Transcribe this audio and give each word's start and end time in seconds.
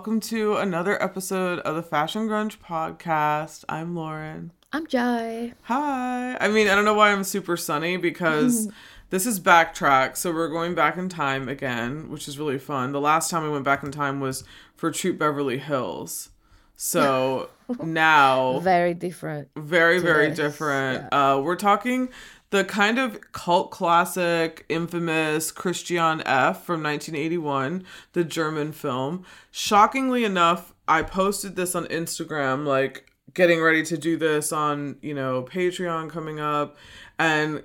Welcome 0.00 0.20
to 0.20 0.56
another 0.56 1.00
episode 1.02 1.58
of 1.58 1.76
the 1.76 1.82
Fashion 1.82 2.26
Grunge 2.26 2.56
podcast. 2.56 3.66
I'm 3.68 3.94
Lauren. 3.94 4.50
I'm 4.72 4.86
Jai. 4.86 5.52
Hi. 5.64 6.38
I 6.40 6.48
mean, 6.48 6.68
I 6.68 6.74
don't 6.74 6.86
know 6.86 6.94
why 6.94 7.12
I'm 7.12 7.22
super 7.22 7.54
sunny 7.54 7.98
because 7.98 8.72
this 9.10 9.26
is 9.26 9.38
backtrack. 9.38 10.16
So 10.16 10.32
we're 10.32 10.48
going 10.48 10.74
back 10.74 10.96
in 10.96 11.10
time 11.10 11.50
again, 11.50 12.08
which 12.08 12.28
is 12.28 12.38
really 12.38 12.58
fun. 12.58 12.92
The 12.92 13.00
last 13.00 13.28
time 13.28 13.42
we 13.42 13.50
went 13.50 13.66
back 13.66 13.82
in 13.82 13.92
time 13.92 14.20
was 14.20 14.42
for 14.74 14.90
Troop 14.90 15.18
Beverly 15.18 15.58
Hills. 15.58 16.30
So 16.76 17.50
now, 17.82 18.58
Very 18.62 18.94
different. 18.94 19.48
very, 19.56 19.98
very 19.98 20.28
this, 20.28 20.36
different. 20.36 21.12
Uh, 21.12 21.40
we're 21.42 21.56
talking 21.56 22.10
the 22.50 22.64
kind 22.64 22.98
of 22.98 23.32
cult 23.32 23.70
classic, 23.70 24.64
infamous 24.68 25.52
Christiane 25.52 26.22
F 26.26 26.64
from 26.64 26.82
1981, 26.82 27.84
the 28.12 28.24
German 28.24 28.72
film. 28.72 29.24
Shockingly 29.50 30.24
enough, 30.24 30.74
I 30.88 31.02
posted 31.02 31.54
this 31.56 31.74
on 31.74 31.86
Instagram, 31.86 32.66
like 32.66 33.12
getting 33.34 33.62
ready 33.62 33.84
to 33.84 33.96
do 33.96 34.16
this 34.16 34.52
on, 34.52 34.96
you 35.00 35.14
know, 35.14 35.44
Patreon 35.44 36.10
coming 36.10 36.40
up, 36.40 36.76
and 37.18 37.62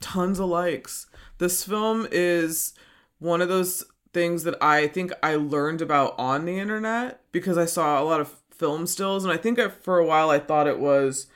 tons 0.00 0.38
of 0.38 0.48
likes. 0.50 1.06
This 1.38 1.64
film 1.64 2.06
is 2.10 2.74
one 3.18 3.40
of 3.40 3.48
those 3.48 3.84
things 4.12 4.44
that 4.44 4.56
I 4.62 4.86
think 4.86 5.12
I 5.22 5.34
learned 5.36 5.82
about 5.82 6.14
on 6.18 6.44
the 6.44 6.58
internet 6.58 7.20
because 7.32 7.58
I 7.58 7.66
saw 7.66 8.00
a 8.00 8.04
lot 8.04 8.20
of 8.20 8.34
film 8.58 8.86
stills, 8.86 9.24
and 9.24 9.32
I 9.32 9.36
think 9.36 9.58
I, 9.58 9.68
for 9.68 9.98
a 9.98 10.06
while 10.06 10.30
I 10.30 10.38
thought 10.38 10.66
it 10.66 10.78
was 10.78 11.26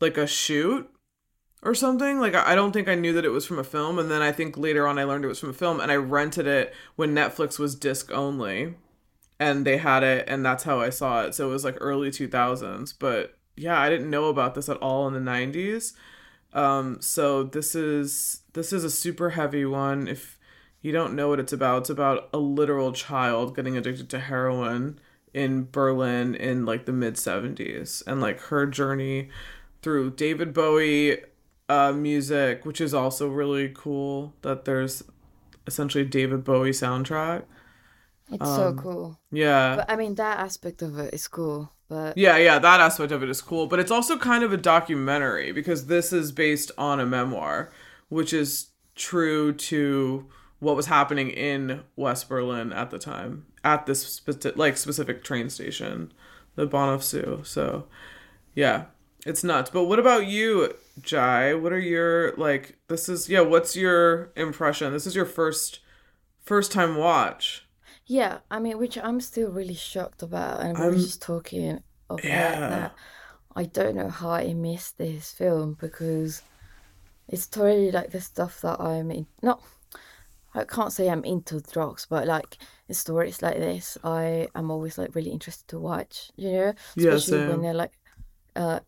like 0.00 0.16
a 0.16 0.26
shoot 0.26 0.90
or 1.62 1.74
something. 1.74 2.18
Like 2.18 2.34
I 2.34 2.54
don't 2.54 2.72
think 2.72 2.88
I 2.88 2.94
knew 2.94 3.12
that 3.12 3.24
it 3.24 3.30
was 3.30 3.46
from 3.46 3.58
a 3.58 3.64
film, 3.64 3.98
and 3.98 4.10
then 4.10 4.22
I 4.22 4.32
think 4.32 4.56
later 4.56 4.86
on 4.86 4.98
I 4.98 5.04
learned 5.04 5.24
it 5.24 5.28
was 5.28 5.40
from 5.40 5.50
a 5.50 5.54
film, 5.54 5.80
and 5.80 5.90
I 5.90 5.96
rented 5.96 6.46
it 6.46 6.74
when 6.96 7.14
Netflix 7.14 7.58
was 7.58 7.74
disc 7.74 8.10
only, 8.12 8.74
and 9.38 9.64
they 9.64 9.78
had 9.78 10.02
it, 10.02 10.24
and 10.28 10.44
that's 10.44 10.64
how 10.64 10.80
I 10.80 10.90
saw 10.90 11.22
it. 11.22 11.34
So 11.34 11.48
it 11.48 11.52
was 11.52 11.64
like 11.64 11.76
early 11.80 12.10
two 12.10 12.28
thousands, 12.28 12.92
but 12.92 13.36
yeah, 13.56 13.78
I 13.78 13.90
didn't 13.90 14.10
know 14.10 14.28
about 14.28 14.54
this 14.54 14.68
at 14.68 14.78
all 14.78 15.06
in 15.06 15.14
the 15.14 15.20
nineties. 15.20 15.94
Um, 16.52 17.00
so 17.00 17.44
this 17.44 17.74
is 17.74 18.42
this 18.54 18.72
is 18.72 18.84
a 18.84 18.90
super 18.90 19.30
heavy 19.30 19.64
one. 19.64 20.08
If 20.08 20.38
you 20.82 20.92
don't 20.92 21.14
know 21.14 21.28
what 21.28 21.40
it's 21.40 21.52
about, 21.52 21.82
it's 21.82 21.90
about 21.90 22.28
a 22.32 22.38
literal 22.38 22.92
child 22.92 23.54
getting 23.54 23.76
addicted 23.76 24.08
to 24.10 24.18
heroin 24.18 24.98
in 25.32 25.68
Berlin 25.70 26.34
in 26.34 26.64
like 26.64 26.86
the 26.86 26.92
mid 26.92 27.14
70s 27.14 28.02
and 28.06 28.20
like 28.20 28.40
her 28.42 28.66
journey 28.66 29.28
through 29.82 30.10
David 30.10 30.52
Bowie 30.52 31.18
uh, 31.68 31.92
music, 31.92 32.64
which 32.64 32.80
is 32.80 32.92
also 32.92 33.28
really 33.28 33.70
cool 33.74 34.34
that 34.42 34.64
there's 34.64 35.02
essentially 35.66 36.04
David 36.04 36.44
Bowie 36.44 36.70
soundtrack. 36.70 37.44
It's 38.32 38.44
so 38.44 38.74
cool. 38.74 39.18
Yeah. 39.32 39.76
But 39.76 39.90
I 39.90 39.96
mean, 39.96 40.14
that 40.16 40.38
aspect 40.38 40.82
of 40.82 40.98
it 40.98 41.12
is 41.12 41.26
cool. 41.26 41.72
But 41.88 42.16
Yeah, 42.16 42.36
yeah, 42.36 42.58
that 42.60 42.80
aspect 42.80 43.10
of 43.10 43.22
it 43.22 43.28
is 43.28 43.40
cool, 43.40 43.66
but 43.66 43.80
it's 43.80 43.90
also 43.90 44.16
kind 44.16 44.44
of 44.44 44.52
a 44.52 44.56
documentary 44.56 45.50
because 45.50 45.86
this 45.86 46.12
is 46.12 46.30
based 46.30 46.70
on 46.78 47.00
a 47.00 47.06
memoir, 47.06 47.72
which 48.08 48.32
is 48.32 48.68
true 48.94 49.52
to 49.52 50.26
what 50.60 50.76
was 50.76 50.86
happening 50.86 51.30
in 51.30 51.82
West 51.96 52.28
Berlin 52.28 52.72
at 52.72 52.90
the 52.90 52.98
time 52.98 53.46
at 53.64 53.86
this 53.86 54.06
specific 54.06 54.56
like 54.56 54.76
specific 54.76 55.22
train 55.24 55.50
station, 55.50 56.12
the 56.56 56.66
Bahnhof 56.66 57.02
Zoo, 57.02 57.84
yeah, 58.54 58.84
it's 59.26 59.44
nuts. 59.44 59.70
But 59.70 59.84
what 59.84 59.98
about 59.98 60.26
you, 60.26 60.74
Jai? 61.00 61.54
What 61.54 61.72
are 61.72 61.78
your 61.78 62.34
like? 62.36 62.78
This 62.88 63.08
is 63.08 63.28
yeah. 63.28 63.40
What's 63.40 63.76
your 63.76 64.32
impression? 64.36 64.92
This 64.92 65.06
is 65.06 65.14
your 65.14 65.26
first 65.26 65.80
first 66.42 66.72
time 66.72 66.96
watch. 66.96 67.66
yeah, 68.06 68.38
I 68.50 68.58
mean, 68.58 68.78
which 68.78 68.98
I'm 68.98 69.20
still 69.20 69.50
really 69.50 69.74
shocked 69.74 70.22
about. 70.22 70.60
And 70.60 70.76
we 70.76 70.84
were 70.84 70.90
I'm- 70.92 70.98
just 71.00 71.22
talking 71.22 71.82
about 72.08 72.24
Yeah. 72.24 72.68
that. 72.70 72.94
I 73.54 73.64
don't 73.64 73.96
know 73.96 74.08
how 74.08 74.30
I 74.30 74.52
missed 74.54 74.96
this 74.98 75.32
film 75.32 75.76
because 75.80 76.42
it's 77.28 77.46
totally 77.46 77.90
like 77.92 78.10
the 78.10 78.20
stuff 78.20 78.60
that 78.62 78.80
I'm 78.80 79.10
in. 79.10 79.26
Not, 79.42 79.60
I 80.54 80.64
can't 80.64 80.92
say 80.92 81.08
I'm 81.10 81.24
into 81.24 81.60
drugs, 81.60 82.06
but 82.08 82.26
like 82.26 82.58
stories 82.94 83.42
like 83.42 83.56
this, 83.56 83.96
I 84.04 84.48
am 84.54 84.70
always 84.70 84.98
like 84.98 85.14
really 85.14 85.30
interested 85.30 85.66
to 85.68 85.78
watch. 85.78 86.30
You 86.36 86.52
know, 86.52 86.72
Yeah, 86.96 86.98
especially 86.98 87.40
when 87.40 87.62
they're 87.62 87.74
like, 87.74 87.92
uh, 88.56 88.80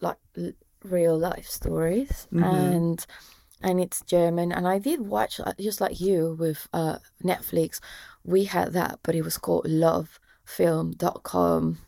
like 0.00 0.18
l- 0.36 0.52
real 0.84 1.16
life 1.18 1.46
stories 1.46 2.26
Mm-hmm. 2.32 2.42
and 2.42 3.06
and 3.62 3.80
it's 3.80 4.00
German. 4.02 4.52
And 4.52 4.66
I 4.68 4.78
did 4.78 5.00
watch 5.02 5.40
uh, 5.40 5.52
just 5.60 5.80
like 5.80 6.00
you 6.00 6.36
with 6.38 6.68
uh 6.72 6.98
Netflix. 7.24 7.80
We 8.24 8.44
had 8.44 8.72
that, 8.74 9.00
but 9.02 9.14
it 9.14 9.22
was 9.22 9.38
called 9.38 9.66
lovefilm.com 9.66 11.78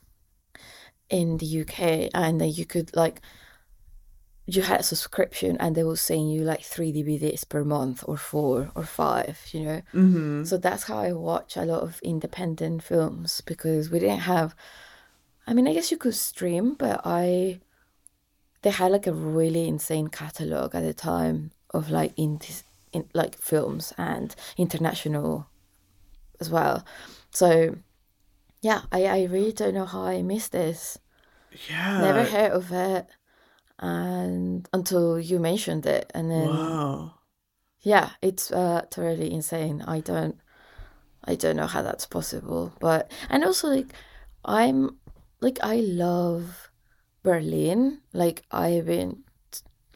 in 1.09 1.39
the 1.39 1.47
UK, 1.47 2.09
and 2.15 2.41
then 2.41 2.51
you 2.51 2.65
could 2.65 2.95
like 2.95 3.21
you 4.57 4.63
had 4.63 4.81
a 4.81 4.85
subscription, 4.85 5.57
and 5.59 5.75
they 5.75 5.85
were 5.85 5.97
saying 5.97 6.29
you 6.29 6.43
like 6.43 6.63
three 6.63 6.93
DVDs 6.93 7.49
per 7.49 7.65
month, 7.65 8.05
or 8.07 8.17
four, 8.17 8.71
or 8.75 8.85
five, 8.85 9.39
you 9.53 9.61
know. 9.61 9.83
Mm-hmm. 9.95 10.45
So 10.45 10.57
that's 10.57 10.85
how 10.85 10.99
I 10.99 11.13
watch 11.13 11.57
a 11.57 11.65
lot 11.65 11.83
of 11.83 12.01
independent 12.03 12.83
films 12.83 13.41
because 13.43 13.91
we 13.91 13.99
didn't 13.99 14.21
have. 14.21 14.55
I 15.47 15.55
mean, 15.55 15.67
I 15.69 15.75
guess 15.75 15.91
you 15.91 15.97
could 15.97 16.15
stream, 16.15 16.75
but 16.75 17.01
I. 17.05 17.61
They 18.63 18.71
had 18.71 18.93
like 18.93 19.07
a 19.07 19.13
really 19.13 19.67
insane 19.67 20.09
catalog 20.09 20.75
at 20.75 20.83
the 20.83 20.93
time 20.93 21.53
of 21.71 21.91
like 21.91 22.13
in 22.17 22.37
this 22.39 22.63
in 22.93 23.09
like 23.15 23.39
films 23.39 23.95
and 23.97 24.35
international 24.59 25.49
as 26.41 26.51
well. 26.51 26.85
So 27.31 27.77
yeah, 28.61 28.83
I, 28.93 29.05
I 29.05 29.25
really 29.25 29.53
don't 29.53 29.75
know 29.75 29.87
how 29.87 30.03
I 30.03 30.21
missed 30.21 30.53
this. 30.53 30.99
Yeah. 31.71 32.03
Never 32.03 32.25
heard 32.25 32.53
of 32.53 32.71
it 32.71 33.07
and 33.81 34.69
until 34.73 35.19
you 35.19 35.39
mentioned 35.39 35.87
it 35.87 36.11
and 36.15 36.31
then 36.31 36.51
Wow. 36.51 37.15
yeah, 37.83 38.11
it's 38.23 38.51
uh 38.53 38.83
totally 38.91 39.33
insane. 39.33 39.83
I 39.87 40.01
don't 40.01 40.37
I 41.25 41.35
don't 41.35 41.57
know 41.57 41.67
how 41.67 41.83
that's 41.83 42.07
possible. 42.07 42.73
But 42.81 43.11
and 43.29 43.45
also 43.45 43.69
like 43.69 43.93
I'm 44.45 44.99
like 45.41 45.59
I 45.63 45.77
love 45.77 46.71
Berlin. 47.23 48.01
Like 48.13 48.43
I've 48.51 48.87
been 48.87 49.25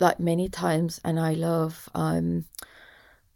like 0.00 0.18
many 0.18 0.48
times 0.48 1.00
and 1.04 1.20
I 1.20 1.34
love 1.34 1.88
um 1.94 2.46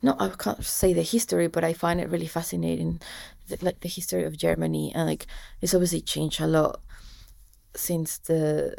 no 0.02 0.16
I 0.18 0.28
can't 0.30 0.64
say 0.64 0.92
the 0.94 1.02
history, 1.02 1.46
but 1.48 1.64
I 1.64 1.72
find 1.74 2.00
it 2.00 2.08
really 2.08 2.26
fascinating 2.26 3.00
th- 3.48 3.62
like 3.62 3.80
the 3.80 3.88
history 3.88 4.24
of 4.24 4.36
Germany 4.36 4.92
and 4.94 5.06
like 5.06 5.26
it's 5.60 5.74
obviously 5.74 6.00
changed 6.00 6.40
a 6.40 6.46
lot 6.46 6.80
since 7.74 8.18
the 8.18 8.76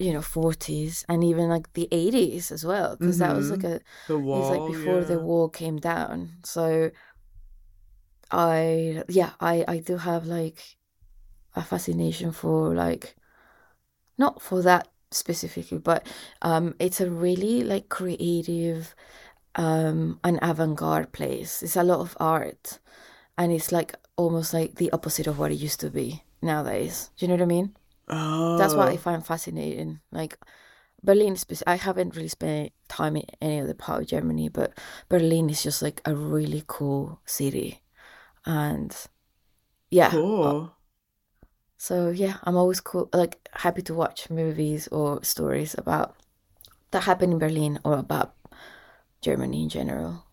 you 0.00 0.12
know 0.12 0.22
40s 0.22 1.04
and 1.08 1.22
even 1.22 1.48
like 1.48 1.72
the 1.74 1.88
80s 1.92 2.50
as 2.50 2.64
well 2.64 2.96
because 2.96 3.18
that 3.18 3.34
was 3.36 3.50
like 3.50 3.64
a 3.64 3.80
The 4.08 4.18
wall. 4.18 4.40
it's 4.40 4.50
like 4.50 4.64
before 4.66 5.04
the 5.04 5.20
wall 5.20 5.48
came 5.48 5.78
down. 5.78 6.30
So 6.44 6.90
I 8.30 9.04
yeah, 9.08 9.32
I 9.40 9.64
I 9.68 9.78
do 9.78 9.96
have 9.98 10.26
like 10.26 10.76
a 11.56 11.62
fascination 11.62 12.32
for 12.32 12.74
like 12.74 13.16
not 14.18 14.40
for 14.42 14.62
that 14.62 14.88
specifically, 15.10 15.78
but 15.78 16.06
um 16.42 16.74
it's 16.78 17.00
a 17.00 17.10
really 17.10 17.62
like 17.62 17.88
creative 17.88 18.94
um 19.56 20.20
an 20.24 20.38
avant-garde 20.42 21.12
place. 21.12 21.62
It's 21.62 21.76
a 21.76 21.84
lot 21.84 22.00
of 22.00 22.16
art 22.20 22.78
and 23.38 23.52
it's 23.52 23.72
like 23.72 23.94
almost 24.16 24.54
like 24.54 24.76
the 24.76 24.92
opposite 24.92 25.26
of 25.28 25.38
what 25.38 25.52
it 25.52 25.56
used 25.56 25.80
to 25.80 25.90
be 25.90 26.24
nowadays. 26.42 27.10
Do 27.16 27.26
you 27.26 27.28
know 27.28 27.36
what 27.36 27.42
I 27.42 27.46
mean? 27.46 27.76
Oh. 28.10 28.58
That's 28.58 28.74
what 28.74 28.88
I 28.88 28.94
oh. 28.94 28.96
find 28.98 29.24
fascinating. 29.24 30.00
Like 30.10 30.38
Berlin, 31.02 31.36
I 31.66 31.76
haven't 31.76 32.16
really 32.16 32.28
spent 32.28 32.72
time 32.88 33.16
in 33.16 33.24
any 33.40 33.60
other 33.60 33.74
part 33.74 34.02
of 34.02 34.08
Germany, 34.08 34.48
but 34.48 34.76
Berlin 35.08 35.48
is 35.48 35.62
just 35.62 35.82
like 35.82 36.02
a 36.04 36.14
really 36.14 36.64
cool 36.66 37.20
city, 37.24 37.82
and 38.44 38.94
yeah. 39.90 40.08
Uh, 40.08 40.10
cool. 40.10 40.72
So 41.78 42.10
yeah, 42.10 42.36
I'm 42.44 42.56
always 42.56 42.80
cool, 42.80 43.08
like 43.14 43.48
happy 43.54 43.80
to 43.82 43.94
watch 43.94 44.28
movies 44.28 44.88
or 44.88 45.24
stories 45.24 45.74
about 45.78 46.16
that 46.90 47.04
happen 47.04 47.32
in 47.32 47.38
Berlin 47.38 47.78
or 47.84 47.96
about 47.96 48.34
Germany 49.22 49.62
in 49.62 49.68
general. 49.68 50.26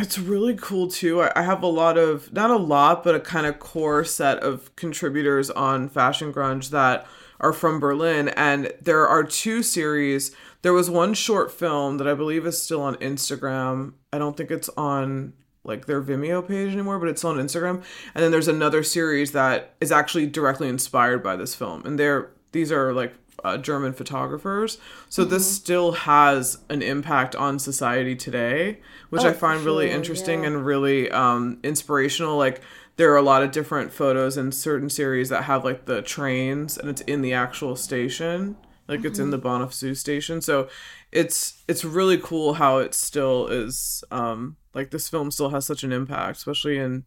It's 0.00 0.16
really 0.16 0.54
cool 0.54 0.86
too. 0.86 1.22
I, 1.22 1.42
have 1.42 1.60
a 1.62 1.66
lot 1.66 1.98
of, 1.98 2.32
not 2.32 2.50
a 2.50 2.56
lot, 2.56 3.02
but 3.02 3.16
a 3.16 3.20
kind 3.20 3.46
of 3.46 3.58
core 3.58 4.04
set 4.04 4.38
of 4.38 4.74
contributors 4.76 5.50
on 5.50 5.88
Fashion 5.88 6.32
Grunge 6.32 6.70
that 6.70 7.04
are 7.40 7.52
from 7.52 7.80
Berlin. 7.80 8.28
And 8.28 8.72
there 8.80 9.08
are 9.08 9.24
two 9.24 9.60
series. 9.64 10.30
There 10.62 10.72
was 10.72 10.88
one 10.88 11.14
short 11.14 11.50
film 11.50 11.98
that 11.98 12.06
I 12.06 12.14
believe 12.14 12.46
is 12.46 12.62
still 12.62 12.80
on 12.80 12.94
Instagram. 12.96 13.94
I 14.12 14.18
don't 14.18 14.36
think 14.36 14.52
it's 14.52 14.68
on 14.76 15.32
like 15.64 15.86
their 15.86 16.00
Vimeo 16.00 16.46
page 16.46 16.72
anymore, 16.72 17.00
but 17.00 17.08
it's 17.08 17.24
on 17.24 17.36
Instagram. 17.36 17.82
And 18.14 18.22
then 18.22 18.30
there's 18.30 18.48
another 18.48 18.84
series 18.84 19.32
that 19.32 19.74
is 19.80 19.90
actually 19.90 20.26
directly 20.26 20.68
inspired 20.68 21.24
by 21.24 21.34
this 21.34 21.56
film. 21.56 21.84
And 21.84 21.98
they're, 21.98 22.30
these 22.52 22.70
are 22.70 22.92
like 22.92 23.14
uh, 23.44 23.56
German 23.58 23.92
photographers. 23.92 24.78
So 25.08 25.24
this 25.24 25.50
still 25.50 25.92
has 25.92 26.58
an 26.68 26.82
impact 26.82 27.36
on 27.36 27.58
society 27.58 28.16
today, 28.16 28.80
which 29.10 29.22
Oh, 29.24 29.28
I 29.28 29.32
find 29.32 29.64
really 29.64 29.88
sure, 29.88 29.96
interesting 29.96 30.40
yeah. 30.42 30.48
and 30.48 30.66
really 30.66 31.10
um, 31.10 31.58
inspirational. 31.62 32.36
Like 32.36 32.60
there 32.96 33.12
are 33.12 33.16
a 33.16 33.22
lot 33.22 33.42
of 33.42 33.52
different 33.52 33.92
photos 33.92 34.36
in 34.36 34.50
certain 34.52 34.90
series 34.90 35.28
that 35.28 35.44
have 35.44 35.64
like 35.64 35.84
the 35.86 36.02
trains 36.02 36.76
and 36.76 36.90
it's 36.90 37.00
in 37.02 37.22
the 37.22 37.32
actual 37.32 37.76
station 37.76 38.56
like 38.88 39.04
it's 39.04 39.18
in 39.18 39.30
the 39.30 39.38
Bahnhof 39.38 39.72
Zoo 39.72 39.94
station 39.94 40.40
so 40.40 40.66
it's 41.12 41.62
it's 41.68 41.84
really 41.84 42.18
cool 42.18 42.54
how 42.54 42.78
it 42.78 42.94
still 42.94 43.46
is 43.46 44.02
um 44.10 44.56
like 44.74 44.90
this 44.90 45.08
film 45.08 45.30
still 45.30 45.50
has 45.50 45.64
such 45.64 45.84
an 45.84 45.92
impact 45.92 46.38
especially 46.38 46.76
in 46.78 47.04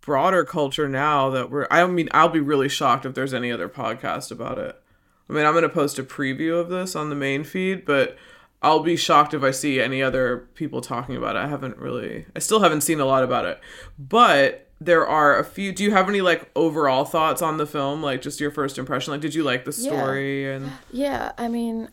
broader 0.00 0.44
culture 0.44 0.88
now 0.88 1.30
that 1.30 1.50
we're 1.50 1.68
I 1.70 1.86
mean 1.86 2.08
I'll 2.12 2.28
be 2.28 2.40
really 2.40 2.68
shocked 2.68 3.06
if 3.06 3.14
there's 3.14 3.32
any 3.34 3.52
other 3.52 3.68
podcast 3.68 4.32
about 4.32 4.58
it. 4.58 4.81
I 5.28 5.32
mean 5.32 5.46
I'm 5.46 5.52
going 5.52 5.62
to 5.62 5.68
post 5.68 5.98
a 5.98 6.02
preview 6.02 6.58
of 6.60 6.68
this 6.68 6.94
on 6.96 7.08
the 7.10 7.16
main 7.16 7.44
feed 7.44 7.84
but 7.84 8.16
I'll 8.60 8.80
be 8.80 8.96
shocked 8.96 9.34
if 9.34 9.42
I 9.42 9.50
see 9.50 9.80
any 9.80 10.02
other 10.02 10.48
people 10.54 10.80
talking 10.80 11.16
about 11.16 11.34
it. 11.34 11.40
I 11.40 11.48
haven't 11.48 11.78
really 11.78 12.26
I 12.36 12.38
still 12.38 12.60
haven't 12.60 12.82
seen 12.82 13.00
a 13.00 13.06
lot 13.06 13.24
about 13.24 13.44
it. 13.44 13.60
But 13.98 14.68
there 14.80 15.06
are 15.06 15.38
a 15.38 15.44
few 15.44 15.72
do 15.72 15.84
you 15.84 15.92
have 15.92 16.08
any 16.08 16.20
like 16.20 16.50
overall 16.56 17.04
thoughts 17.04 17.40
on 17.40 17.56
the 17.56 17.66
film 17.66 18.02
like 18.02 18.20
just 18.20 18.40
your 18.40 18.50
first 18.50 18.78
impression 18.78 19.12
like 19.12 19.20
did 19.20 19.32
you 19.32 19.44
like 19.44 19.64
the 19.64 19.72
story 19.72 20.42
yeah. 20.42 20.54
and 20.56 20.72
yeah 20.90 21.30
i 21.38 21.46
mean 21.46 21.88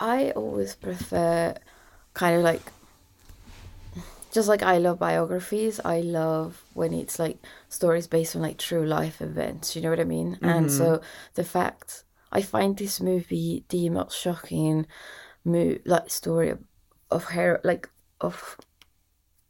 i 0.00 0.32
always 0.32 0.74
prefer 0.74 1.54
kind 2.14 2.36
of 2.36 2.42
like 2.42 2.60
just 4.32 4.48
like 4.48 4.62
I 4.62 4.78
love 4.78 4.98
biographies, 4.98 5.78
I 5.84 6.00
love 6.00 6.64
when 6.72 6.94
it's 6.94 7.18
like 7.18 7.38
stories 7.68 8.06
based 8.06 8.34
on 8.34 8.40
like 8.42 8.56
true 8.56 8.86
life 8.86 9.20
events. 9.20 9.76
You 9.76 9.82
know 9.82 9.90
what 9.90 10.00
I 10.00 10.04
mean? 10.04 10.36
Mm-hmm. 10.36 10.44
And 10.46 10.72
so 10.72 11.02
the 11.34 11.44
fact 11.44 12.04
I 12.32 12.42
find 12.42 12.76
this 12.76 13.00
movie 13.00 13.64
the 13.68 13.88
most 13.90 14.18
shocking, 14.18 14.86
mo- 15.44 15.78
like 15.84 16.10
story 16.10 16.50
of, 16.50 16.60
of 17.10 17.24
her 17.24 17.60
like 17.62 17.88
of 18.20 18.56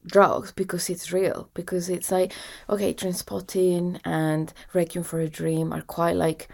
drugs 0.04 0.50
because 0.50 0.90
it's 0.90 1.12
real 1.12 1.48
because 1.54 1.88
it's 1.88 2.10
like 2.10 2.32
okay 2.68 2.92
Trainspotting 2.92 4.00
and 4.04 4.52
requiem 4.72 5.04
for 5.04 5.20
a 5.20 5.28
dream 5.28 5.72
are 5.72 5.82
quite 5.82 6.16
like 6.16 6.48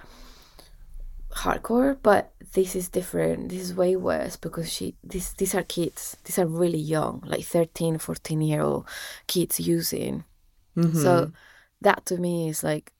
hardcore 1.30 1.96
but 2.02 2.34
this 2.52 2.74
is 2.74 2.88
different. 2.88 3.50
This 3.50 3.62
is 3.62 3.74
way 3.74 3.96
worse 3.96 4.36
because 4.36 4.72
she 4.72 4.96
this 5.04 5.32
these 5.34 5.54
are 5.54 5.62
kids. 5.62 6.16
These 6.24 6.38
are 6.38 6.46
really 6.46 6.78
young 6.78 7.22
like 7.26 7.44
13 7.44 7.98
14 7.98 8.40
year 8.40 8.62
old 8.62 8.86
kids 9.26 9.60
using. 9.60 10.24
Mm-hmm. 10.76 11.02
so 11.02 11.32
that 11.80 12.06
to 12.06 12.18
me 12.18 12.48
is 12.48 12.62
like 12.62 12.92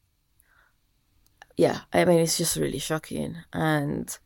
yeah 1.59 1.81
i 1.93 2.07
mean 2.07 2.21
it's 2.21 2.39
just 2.39 2.57
really 2.57 2.79
shocking 2.79 3.37
and 3.53 4.19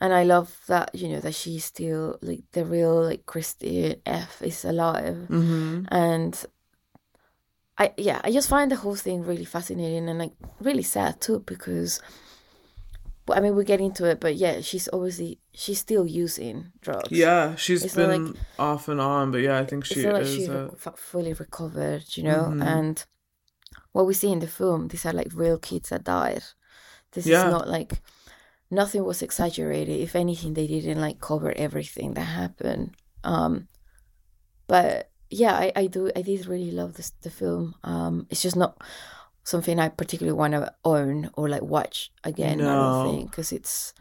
and 0.00 0.14
i 0.14 0.22
love 0.22 0.56
that 0.68 0.94
you 0.94 1.08
know 1.08 1.18
that 1.18 1.34
she's 1.34 1.64
still 1.64 2.16
like 2.22 2.44
the 2.52 2.64
real 2.64 3.02
like 3.02 3.26
christiane 3.26 3.96
f 4.06 4.40
is 4.42 4.64
alive 4.64 5.26
mm-hmm. 5.28 5.82
and 5.88 6.46
I 7.78 7.92
yeah, 7.96 8.20
I 8.24 8.32
just 8.32 8.48
find 8.48 8.70
the 8.70 8.76
whole 8.76 8.96
thing 8.96 9.22
really 9.24 9.44
fascinating 9.44 10.08
and 10.08 10.18
like 10.18 10.32
really 10.60 10.82
sad 10.82 11.20
too 11.20 11.44
because 11.46 12.00
I 13.30 13.40
mean 13.40 13.54
we 13.54 13.64
get 13.64 13.80
into 13.80 14.04
it, 14.04 14.18
but 14.18 14.34
yeah, 14.34 14.60
she's 14.62 14.88
obviously 14.92 15.38
she's 15.54 15.78
still 15.78 16.04
using 16.04 16.72
drugs. 16.80 17.12
Yeah, 17.12 17.54
she's 17.54 17.84
it's 17.84 17.94
been 17.94 18.26
like, 18.26 18.36
off 18.58 18.88
and 18.88 19.00
on, 19.00 19.30
but 19.30 19.42
yeah, 19.42 19.58
I 19.58 19.64
think 19.64 19.84
she 19.84 20.10
like 20.10 20.22
is 20.22 20.34
she's 20.34 20.48
uh... 20.48 20.70
fully 20.96 21.34
recovered, 21.34 22.04
you 22.16 22.24
know. 22.24 22.48
Mm-hmm. 22.50 22.62
And 22.62 23.04
what 23.98 24.06
we 24.06 24.14
see 24.14 24.30
in 24.30 24.38
the 24.38 24.46
film, 24.46 24.86
these 24.86 25.04
are 25.04 25.12
like 25.12 25.32
real 25.34 25.58
kids 25.58 25.88
that 25.88 26.04
died. 26.04 26.44
This 27.10 27.26
yeah. 27.26 27.46
is 27.46 27.50
not 27.50 27.66
like 27.66 28.00
nothing 28.70 29.02
was 29.04 29.22
exaggerated. 29.22 29.98
If 29.98 30.14
anything, 30.14 30.54
they 30.54 30.68
didn't 30.68 31.00
like 31.00 31.20
cover 31.20 31.52
everything 31.56 32.14
that 32.14 32.20
happened. 32.20 32.94
Um, 33.24 33.66
but 34.68 35.10
yeah, 35.30 35.52
I, 35.52 35.72
I 35.74 35.86
do 35.88 36.12
I 36.14 36.22
did 36.22 36.46
really 36.46 36.70
love 36.70 36.94
this 36.94 37.10
the 37.22 37.30
film. 37.30 37.74
Um, 37.82 38.28
it's 38.30 38.40
just 38.40 38.54
not 38.54 38.80
something 39.42 39.80
I 39.80 39.88
particularly 39.88 40.38
want 40.38 40.52
to 40.52 40.72
own 40.84 41.30
or 41.34 41.48
like 41.48 41.62
watch 41.62 42.12
again. 42.22 42.58
No. 42.58 42.70
I 42.70 42.74
don't 43.04 43.16
think 43.16 43.30
because 43.32 43.50
it's 43.50 43.94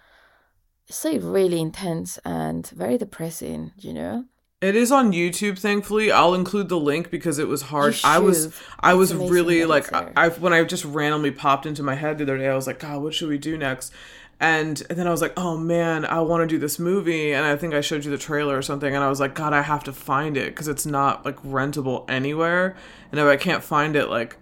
it's 0.86 1.04
like 1.04 1.22
really 1.24 1.60
intense 1.60 2.20
and 2.24 2.68
very 2.68 3.00
depressing. 3.00 3.72
You 3.80 3.94
know. 3.94 4.26
It 4.60 4.76
is 4.76 4.92
on 4.92 5.12
YouTube, 5.12 5.60
thankfully. 5.60 6.12
I'll 6.12 6.34
include 6.34 6.68
the 6.68 6.80
link 6.80 7.12
because 7.12 7.38
it 7.38 7.48
was 7.48 7.64
hard. 7.64 7.96
I 8.04 8.18
was 8.18 8.60
I 8.80 8.96
was 8.96 9.14
really 9.14 9.66
like 9.66 9.94
I, 9.94 10.12
I 10.16 10.30
when 10.30 10.52
I 10.52 10.64
just 10.64 10.84
randomly 10.84 11.30
popped 11.30 11.68
into 11.68 11.84
my 11.84 11.94
head 11.94 12.18
the 12.18 12.24
other 12.24 12.40
day, 12.40 12.48
I 12.48 12.56
was 12.56 12.66
like, 12.66 12.80
God, 12.80 13.04
what 13.04 13.14
should 13.14 13.30
we 13.30 13.38
do 13.38 13.56
next? 13.56 13.94
And, 14.40 14.82
and 14.90 14.98
then 14.98 15.08
I 15.08 15.12
was 15.12 15.22
like, 15.22 15.34
oh 15.38 15.58
man, 15.58 16.06
I 16.06 16.22
want 16.22 16.42
to 16.42 16.48
do 16.48 16.60
this 16.60 16.78
movie. 16.78 17.34
And 17.34 17.46
I 17.46 17.56
think 17.56 17.74
I 17.74 17.82
showed 17.82 18.06
you 18.06 18.12
the 18.12 18.18
trailer 18.18 18.58
or 18.58 18.62
something. 18.62 18.94
And 18.94 19.04
I 19.04 19.10
was 19.10 19.20
like, 19.20 19.34
God, 19.34 19.54
I 19.54 19.62
have 19.62 19.84
to 19.86 19.94
find 19.94 20.38
it 20.38 20.48
because 20.48 20.68
it's 20.68 20.86
not 20.86 21.26
like 21.26 21.38
rentable 21.44 22.08
anywhere. 22.10 22.76
And 23.12 23.20
if 23.20 23.26
I 23.26 23.36
can't 23.36 23.64
find 23.64 23.96
it, 23.96 24.10
like, 24.10 24.38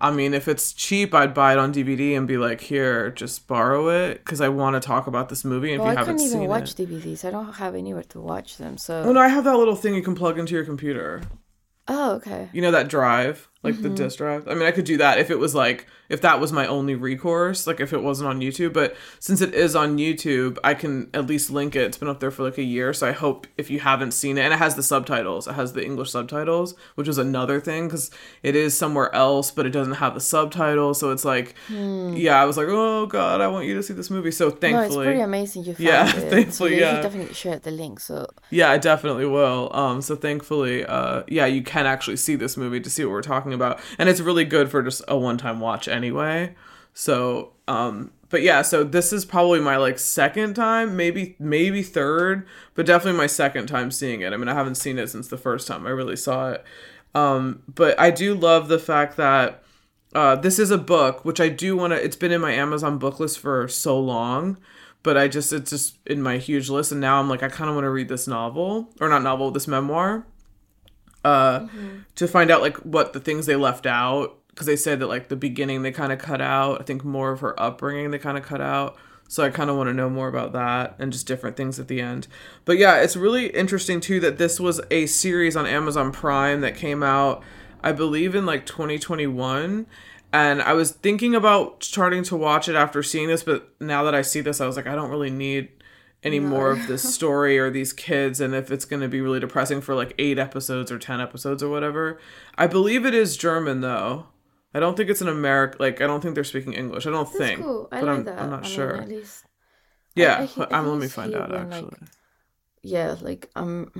I 0.00 0.10
mean, 0.10 0.34
if 0.34 0.46
it's 0.46 0.72
cheap, 0.72 1.14
I'd 1.14 1.32
buy 1.32 1.52
it 1.52 1.58
on 1.58 1.72
DVD 1.72 2.16
and 2.16 2.28
be 2.28 2.36
like, 2.36 2.60
here, 2.60 3.10
just 3.10 3.46
borrow 3.46 3.88
it 3.88 4.18
because 4.18 4.40
I 4.40 4.48
want 4.48 4.74
to 4.74 4.80
talk 4.80 5.06
about 5.06 5.28
this 5.28 5.44
movie. 5.44 5.72
And 5.72 5.82
well, 5.82 5.90
if 5.90 5.94
you 5.94 5.96
I 5.96 6.00
haven't 6.00 6.16
couldn't 6.18 6.36
even 6.36 6.48
watch 6.48 6.74
DVDs. 6.74 7.24
I 7.24 7.30
don't 7.30 7.54
have 7.54 7.74
anywhere 7.74 8.02
to 8.04 8.20
watch 8.20 8.58
them. 8.58 8.76
So. 8.76 9.02
Oh 9.02 9.12
no, 9.12 9.20
I 9.20 9.28
have 9.28 9.44
that 9.44 9.56
little 9.56 9.76
thing 9.76 9.94
you 9.94 10.02
can 10.02 10.14
plug 10.14 10.38
into 10.38 10.54
your 10.54 10.64
computer. 10.64 11.22
Oh, 11.88 12.14
okay. 12.16 12.48
You 12.52 12.62
know 12.62 12.72
that 12.72 12.88
drive, 12.88 13.48
like 13.62 13.74
mm-hmm. 13.74 13.82
the 13.84 13.90
disk 13.90 14.18
drive. 14.18 14.46
I 14.48 14.54
mean, 14.54 14.62
I 14.62 14.70
could 14.70 14.84
do 14.84 14.96
that 14.98 15.18
if 15.18 15.30
it 15.30 15.38
was 15.38 15.54
like 15.54 15.86
if 16.08 16.20
that 16.20 16.40
was 16.40 16.52
my 16.52 16.66
only 16.66 16.94
recourse, 16.94 17.66
like 17.66 17.80
if 17.80 17.92
it 17.92 18.02
wasn't 18.02 18.28
on 18.28 18.40
YouTube. 18.40 18.72
But 18.72 18.96
since 19.18 19.40
it 19.40 19.54
is 19.54 19.74
on 19.74 19.98
YouTube, 19.98 20.58
I 20.62 20.74
can 20.74 21.10
at 21.12 21.26
least 21.26 21.50
link 21.50 21.74
it. 21.74 21.82
It's 21.82 21.98
been 21.98 22.08
up 22.08 22.20
there 22.20 22.30
for 22.30 22.44
like 22.44 22.58
a 22.58 22.62
year, 22.62 22.92
so 22.92 23.08
I 23.08 23.12
hope 23.12 23.46
if 23.56 23.70
you 23.70 23.80
haven't 23.80 24.12
seen 24.12 24.38
it, 24.38 24.42
and 24.42 24.52
it 24.52 24.58
has 24.58 24.74
the 24.74 24.82
subtitles, 24.82 25.48
it 25.48 25.54
has 25.54 25.72
the 25.72 25.84
English 25.84 26.10
subtitles, 26.10 26.74
which 26.94 27.08
is 27.08 27.18
another 27.18 27.60
thing 27.60 27.88
because 27.88 28.10
it 28.42 28.54
is 28.54 28.78
somewhere 28.78 29.12
else, 29.14 29.50
but 29.50 29.66
it 29.66 29.70
doesn't 29.70 29.94
have 29.94 30.14
the 30.14 30.20
subtitles. 30.20 31.00
So 31.00 31.10
it's 31.10 31.24
like, 31.24 31.54
hmm. 31.66 32.14
yeah, 32.16 32.40
I 32.40 32.44
was 32.44 32.56
like, 32.56 32.68
oh 32.68 33.06
god, 33.06 33.40
I 33.40 33.48
want 33.48 33.66
you 33.66 33.74
to 33.74 33.82
see 33.82 33.94
this 33.94 34.10
movie. 34.10 34.30
So 34.30 34.50
thankfully, 34.50 34.72
no, 34.72 35.02
it's 35.02 35.06
pretty 35.06 35.20
amazing. 35.20 35.64
You 35.64 35.74
found 35.74 35.80
yeah, 35.80 36.06
it. 36.16 36.30
thankfully, 36.30 36.50
so 36.50 36.66
yeah, 36.66 36.96
you 36.96 37.02
definitely 37.02 37.34
share 37.34 37.58
the 37.58 37.70
link. 37.70 38.00
So 38.00 38.26
yeah, 38.50 38.70
I 38.70 38.78
definitely 38.78 39.26
will. 39.26 39.74
Um, 39.74 40.00
so 40.02 40.14
thankfully, 40.14 40.84
uh, 40.84 41.24
yeah, 41.26 41.46
you 41.46 41.62
can 41.62 41.86
actually 41.86 42.16
see 42.16 42.36
this 42.36 42.56
movie 42.56 42.80
to 42.80 42.90
see 42.90 43.04
what 43.04 43.12
we're 43.12 43.22
talking 43.22 43.45
about, 43.54 43.80
and 43.98 44.08
it's 44.08 44.20
really 44.20 44.44
good 44.44 44.70
for 44.70 44.82
just 44.82 45.02
a 45.08 45.16
one-time 45.16 45.60
watch 45.60 45.88
anyway. 45.88 46.54
So, 46.94 47.52
um, 47.68 48.12
but 48.28 48.42
yeah, 48.42 48.62
so 48.62 48.82
this 48.82 49.12
is 49.12 49.24
probably 49.24 49.60
my 49.60 49.76
like 49.76 49.98
second 49.98 50.54
time, 50.54 50.96
maybe 50.96 51.36
maybe 51.38 51.82
third, 51.82 52.46
but 52.74 52.86
definitely 52.86 53.18
my 53.18 53.26
second 53.26 53.66
time 53.66 53.90
seeing 53.90 54.22
it. 54.22 54.32
I 54.32 54.36
mean, 54.36 54.48
I 54.48 54.54
haven't 54.54 54.76
seen 54.76 54.98
it 54.98 55.08
since 55.08 55.28
the 55.28 55.36
first 55.36 55.68
time 55.68 55.86
I 55.86 55.90
really 55.90 56.16
saw 56.16 56.50
it. 56.52 56.64
Um, 57.14 57.62
but 57.68 57.98
I 58.00 58.10
do 58.10 58.34
love 58.34 58.68
the 58.68 58.78
fact 58.78 59.16
that 59.16 59.62
uh, 60.14 60.36
this 60.36 60.58
is 60.58 60.70
a 60.70 60.78
book, 60.78 61.24
which 61.24 61.40
I 61.40 61.48
do 61.48 61.76
want 61.76 61.92
to. 61.92 62.02
It's 62.02 62.16
been 62.16 62.32
in 62.32 62.40
my 62.40 62.52
Amazon 62.52 62.98
book 62.98 63.20
list 63.20 63.38
for 63.38 63.68
so 63.68 63.98
long, 64.00 64.58
but 65.02 65.16
I 65.16 65.28
just 65.28 65.52
it's 65.52 65.70
just 65.70 65.98
in 66.06 66.22
my 66.22 66.38
huge 66.38 66.68
list, 66.68 66.92
and 66.92 67.00
now 67.00 67.20
I'm 67.20 67.28
like 67.28 67.42
I 67.42 67.48
kind 67.48 67.68
of 67.68 67.76
want 67.76 67.84
to 67.84 67.90
read 67.90 68.08
this 68.08 68.26
novel 68.26 68.88
or 69.00 69.08
not 69.08 69.22
novel, 69.22 69.50
this 69.50 69.68
memoir, 69.68 70.26
uh, 71.26 71.60
mm-hmm. 71.60 71.98
to 72.14 72.28
find 72.28 72.52
out 72.52 72.62
like 72.62 72.76
what 72.78 73.12
the 73.12 73.18
things 73.18 73.46
they 73.46 73.56
left 73.56 73.84
out 73.84 74.38
because 74.50 74.68
they 74.68 74.76
said 74.76 75.00
that 75.00 75.08
like 75.08 75.26
the 75.28 75.36
beginning 75.36 75.82
they 75.82 75.90
kind 75.90 76.12
of 76.12 76.20
cut 76.20 76.40
out. 76.40 76.80
I 76.80 76.84
think 76.84 77.04
more 77.04 77.32
of 77.32 77.40
her 77.40 77.60
upbringing 77.60 78.12
they 78.12 78.18
kind 78.18 78.38
of 78.38 78.44
cut 78.44 78.60
out. 78.60 78.96
So 79.28 79.42
I 79.42 79.50
kind 79.50 79.68
of 79.68 79.76
want 79.76 79.88
to 79.88 79.92
know 79.92 80.08
more 80.08 80.28
about 80.28 80.52
that 80.52 80.94
and 81.00 81.12
just 81.12 81.26
different 81.26 81.56
things 81.56 81.80
at 81.80 81.88
the 81.88 82.00
end. 82.00 82.28
But 82.64 82.78
yeah, 82.78 83.00
it's 83.00 83.16
really 83.16 83.48
interesting 83.48 84.00
too 84.00 84.20
that 84.20 84.38
this 84.38 84.60
was 84.60 84.80
a 84.88 85.06
series 85.06 85.56
on 85.56 85.66
Amazon 85.66 86.12
Prime 86.12 86.60
that 86.60 86.76
came 86.76 87.02
out, 87.02 87.42
I 87.82 87.90
believe, 87.90 88.36
in 88.36 88.46
like 88.46 88.64
2021. 88.64 89.86
And 90.32 90.62
I 90.62 90.74
was 90.74 90.92
thinking 90.92 91.34
about 91.34 91.82
starting 91.82 92.22
to 92.24 92.36
watch 92.36 92.68
it 92.68 92.76
after 92.76 93.02
seeing 93.02 93.26
this, 93.26 93.42
but 93.42 93.68
now 93.80 94.04
that 94.04 94.14
I 94.14 94.22
see 94.22 94.42
this, 94.42 94.60
I 94.60 94.66
was 94.66 94.76
like, 94.76 94.86
I 94.86 94.94
don't 94.94 95.10
really 95.10 95.30
need 95.30 95.70
any 96.26 96.40
no. 96.40 96.48
more 96.48 96.70
of 96.70 96.86
this 96.88 97.14
story 97.14 97.58
or 97.58 97.70
these 97.70 97.92
kids 97.92 98.40
and 98.40 98.54
if 98.54 98.70
it's 98.70 98.84
going 98.84 99.02
to 99.02 99.08
be 99.08 99.20
really 99.20 99.40
depressing 99.40 99.80
for 99.80 99.94
like 99.94 100.14
eight 100.18 100.38
episodes 100.38 100.90
or 100.90 100.98
10 100.98 101.20
episodes 101.20 101.62
or 101.62 101.70
whatever. 101.70 102.18
I 102.58 102.66
believe 102.66 103.06
it 103.06 103.14
is 103.14 103.36
German 103.36 103.80
though. 103.80 104.26
I 104.74 104.80
don't 104.80 104.96
think 104.96 105.08
it's 105.08 105.22
an 105.22 105.28
American. 105.28 105.78
Like 105.80 106.02
I 106.02 106.06
don't 106.06 106.20
think 106.20 106.34
they're 106.34 106.44
speaking 106.44 106.74
English. 106.74 107.06
I 107.06 107.10
don't 107.10 107.24
That's 107.24 107.38
think. 107.38 107.62
Cool. 107.62 107.88
I 107.90 108.00
but 108.00 108.06
like 108.06 108.18
I'm, 108.18 108.24
that. 108.24 108.38
I'm 108.38 108.50
not 108.50 108.64
I 108.64 108.68
sure. 108.68 108.98
Mean, 108.98 109.08
least, 109.08 109.44
yeah, 110.14 110.46
I, 110.56 110.62
I, 110.64 110.78
am 110.78 110.88
let 110.88 111.00
me 111.00 111.08
find 111.08 111.34
out 111.34 111.50
when, 111.50 111.72
actually. 111.72 111.96
Like, 112.00 112.10
yeah, 112.82 113.16
like 113.20 113.50
um, 113.56 113.90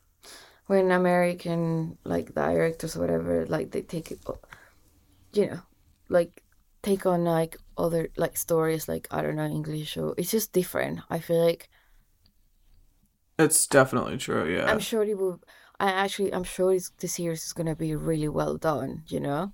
when 0.66 0.90
American 0.90 1.98
like 2.04 2.34
directors 2.34 2.96
or 2.96 3.00
whatever, 3.00 3.46
like 3.46 3.72
they 3.72 3.82
take 3.82 4.10
it, 4.10 4.20
you 5.34 5.46
know, 5.50 5.60
like 6.08 6.42
take 6.82 7.04
on 7.04 7.24
like 7.24 7.58
other 7.78 8.08
like 8.16 8.36
stories 8.36 8.88
like 8.88 9.08
I 9.10 9.22
don't 9.22 9.36
know 9.36 9.46
English 9.46 9.96
or 9.96 10.14
it's 10.16 10.30
just 10.30 10.52
different. 10.52 11.00
I 11.10 11.18
feel 11.18 11.44
like. 11.44 11.68
It's 13.38 13.66
definitely 13.66 14.16
true. 14.16 14.50
Yeah. 14.50 14.70
I'm 14.70 14.80
sure 14.80 15.02
it 15.02 15.18
will. 15.18 15.40
I 15.78 15.90
actually, 15.90 16.32
I'm 16.32 16.44
sure 16.44 16.74
the 16.98 17.08
series 17.08 17.44
is 17.44 17.52
gonna 17.52 17.76
be 17.76 17.94
really 17.94 18.28
well 18.28 18.56
done. 18.56 19.04
You 19.08 19.20
know 19.20 19.52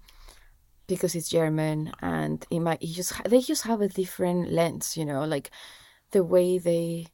because 0.87 1.14
it's 1.14 1.29
German 1.29 1.93
and 2.00 2.45
it 2.50 2.61
might 2.61 2.81
just 2.81 3.12
they 3.25 3.41
just 3.41 3.62
have 3.64 3.81
a 3.81 3.88
different 3.88 4.52
lens, 4.52 4.97
you 4.97 5.05
know, 5.05 5.25
like 5.25 5.50
the 6.11 6.23
way 6.23 6.59
they 6.59 7.07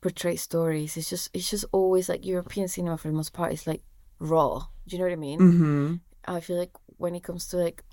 portray 0.00 0.36
stories. 0.36 0.96
It's 0.96 1.10
just 1.10 1.30
it's 1.32 1.50
just 1.50 1.64
always 1.72 2.08
like 2.08 2.26
European 2.26 2.68
cinema 2.68 2.98
for 2.98 3.08
the 3.08 3.14
most 3.14 3.32
part 3.32 3.52
is 3.52 3.66
like 3.66 3.82
raw. 4.18 4.66
Do 4.86 4.96
you 4.96 4.98
know 4.98 5.06
what 5.06 5.12
I 5.12 5.16
mean? 5.16 5.40
Mm-hmm. 5.40 5.94
I 6.26 6.40
feel 6.40 6.58
like 6.58 6.72
when 6.98 7.14
it 7.14 7.22
comes 7.22 7.48
to 7.48 7.56
like 7.56 7.84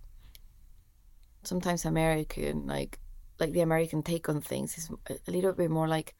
sometimes 1.43 1.85
American 1.85 2.65
like 2.67 2.99
like 3.39 3.51
the 3.53 3.61
American 3.61 4.03
take 4.03 4.29
on 4.29 4.41
things 4.41 4.77
is 4.77 4.89
a 5.09 5.31
little 5.31 5.53
bit 5.53 5.69
more 5.71 5.87
like 5.87 6.15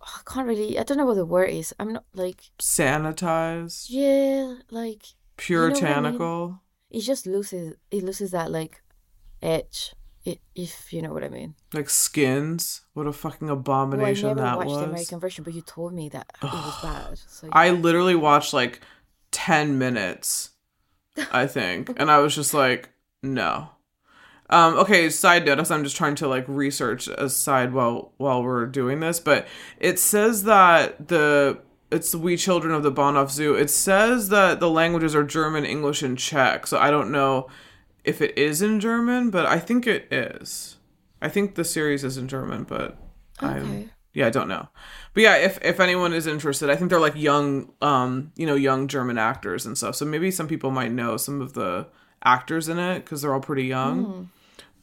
oh, 0.00 0.20
I 0.20 0.30
can't 0.32 0.46
really 0.46 0.78
I 0.78 0.82
don't 0.82 0.98
know 0.98 1.06
what 1.06 1.14
the 1.14 1.26
word 1.26 1.50
is. 1.50 1.74
I'm 1.78 1.92
not 1.92 2.04
like 2.14 2.42
Sanitized, 2.58 3.86
yeah, 3.88 4.54
like 4.70 5.04
you 5.48 5.68
know 5.68 5.80
I 5.80 6.00
mean? 6.00 6.18
puritanical. 6.18 6.62
it 6.90 7.00
just 7.00 7.26
loses 7.26 7.74
it 7.90 8.02
loses 8.02 8.30
that 8.32 8.50
like 8.50 8.82
edge 9.42 9.94
if 10.54 10.92
you 10.92 11.02
know 11.02 11.12
what 11.12 11.22
I 11.22 11.28
mean. 11.28 11.54
Like 11.72 11.88
skins. 11.88 12.82
What 12.94 13.06
a 13.06 13.12
fucking 13.12 13.48
Well, 13.48 13.56
I 13.56 13.60
abomination 13.60 14.28
never 14.28 14.40
that 14.40 14.56
watched 14.56 14.70
was. 14.70 14.78
the 14.78 14.84
American 14.86 15.20
version, 15.20 15.44
but 15.44 15.54
you 15.54 15.62
told 15.62 15.94
me 15.94 16.08
that 16.08 16.26
it 16.42 16.52
was 16.52 16.82
bad. 16.82 17.18
So 17.18 17.48
I 17.52 17.70
literally 17.70 18.16
watched 18.16 18.52
like 18.52 18.80
10 19.30 19.78
minutes, 19.78 20.50
I 21.30 21.46
think. 21.46 21.90
and 21.96 22.10
I 22.10 22.18
was 22.18 22.34
just 22.34 22.54
like, 22.54 22.90
no. 23.22 23.68
Um, 24.48 24.74
okay, 24.78 25.10
side 25.10 25.44
note, 25.44 25.58
as 25.58 25.70
I'm 25.70 25.84
just 25.84 25.96
trying 25.96 26.14
to 26.16 26.28
like 26.28 26.44
research 26.46 27.08
aside 27.08 27.72
while 27.72 28.12
while 28.16 28.42
we're 28.42 28.66
doing 28.66 29.00
this, 29.00 29.18
but 29.18 29.46
it 29.78 29.98
says 29.98 30.44
that 30.44 31.08
the 31.08 31.60
it's 31.90 32.12
the 32.12 32.18
We 32.18 32.36
Children 32.36 32.74
of 32.74 32.82
the 32.82 32.92
Bahnhof 32.92 33.30
Zoo. 33.30 33.54
It 33.54 33.70
says 33.70 34.28
that 34.28 34.60
the 34.60 34.70
languages 34.70 35.14
are 35.14 35.24
German, 35.24 35.64
English, 35.64 36.02
and 36.02 36.18
Czech. 36.18 36.66
So 36.66 36.78
I 36.78 36.90
don't 36.90 37.10
know 37.10 37.48
if 38.04 38.20
it 38.20 38.36
is 38.38 38.62
in 38.62 38.80
German, 38.80 39.30
but 39.30 39.46
I 39.46 39.58
think 39.58 39.86
it 39.86 40.12
is. 40.12 40.76
I 41.20 41.28
think 41.28 41.54
the 41.54 41.64
series 41.64 42.04
is 42.04 42.16
in 42.16 42.28
German, 42.28 42.64
but 42.64 42.96
I'm 43.40 43.90
yeah, 44.12 44.28
I 44.28 44.30
don't 44.30 44.48
know. 44.48 44.68
But 45.12 45.22
yeah, 45.24 45.36
if 45.36 45.58
if 45.62 45.80
anyone 45.80 46.12
is 46.12 46.26
interested, 46.26 46.70
I 46.70 46.76
think 46.76 46.90
they're 46.90 47.00
like 47.00 47.16
young 47.16 47.72
um, 47.82 48.32
you 48.36 48.46
know, 48.46 48.54
young 48.54 48.88
German 48.88 49.18
actors 49.18 49.66
and 49.66 49.76
stuff. 49.76 49.96
So 49.96 50.04
maybe 50.04 50.30
some 50.30 50.48
people 50.48 50.70
might 50.70 50.92
know 50.92 51.16
some 51.16 51.40
of 51.42 51.52
the 51.54 51.88
actors 52.24 52.68
in 52.68 52.78
it 52.78 53.04
cuz 53.04 53.22
they're 53.22 53.34
all 53.34 53.40
pretty 53.40 53.64
young. 53.64 54.30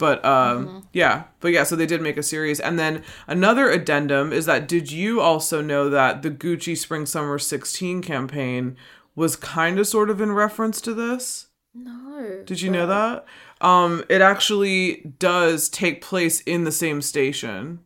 But 0.03 0.25
um 0.25 0.85
yeah, 0.91 1.23
but 1.39 1.53
yeah, 1.53 1.63
so 1.63 1.77
they 1.77 1.85
did 1.85 2.01
make 2.01 2.17
a 2.17 2.23
series. 2.23 2.59
And 2.59 2.77
then 2.77 3.05
another 3.25 3.69
addendum 3.69 4.33
is 4.33 4.45
that 4.47 4.67
did 4.67 4.91
you 4.91 5.21
also 5.21 5.61
know 5.61 5.89
that 5.89 6.23
the 6.23 6.29
Gucci 6.29 6.77
Spring 6.77 7.05
Summer 7.05 7.39
16 7.39 8.01
campaign 8.01 8.75
was 9.15 9.37
kind 9.37 9.79
of 9.79 9.87
sort 9.87 10.09
of 10.09 10.19
in 10.19 10.33
reference 10.33 10.81
to 10.81 10.93
this? 10.93 11.47
No. 11.73 12.43
Did 12.45 12.59
you 12.59 12.69
know 12.69 12.85
that? 12.85 13.23
Um, 13.61 14.03
it 14.09 14.19
actually 14.19 15.13
does 15.19 15.69
take 15.69 16.01
place 16.01 16.41
in 16.41 16.65
the 16.65 16.71
same 16.73 17.01
station. 17.01 17.79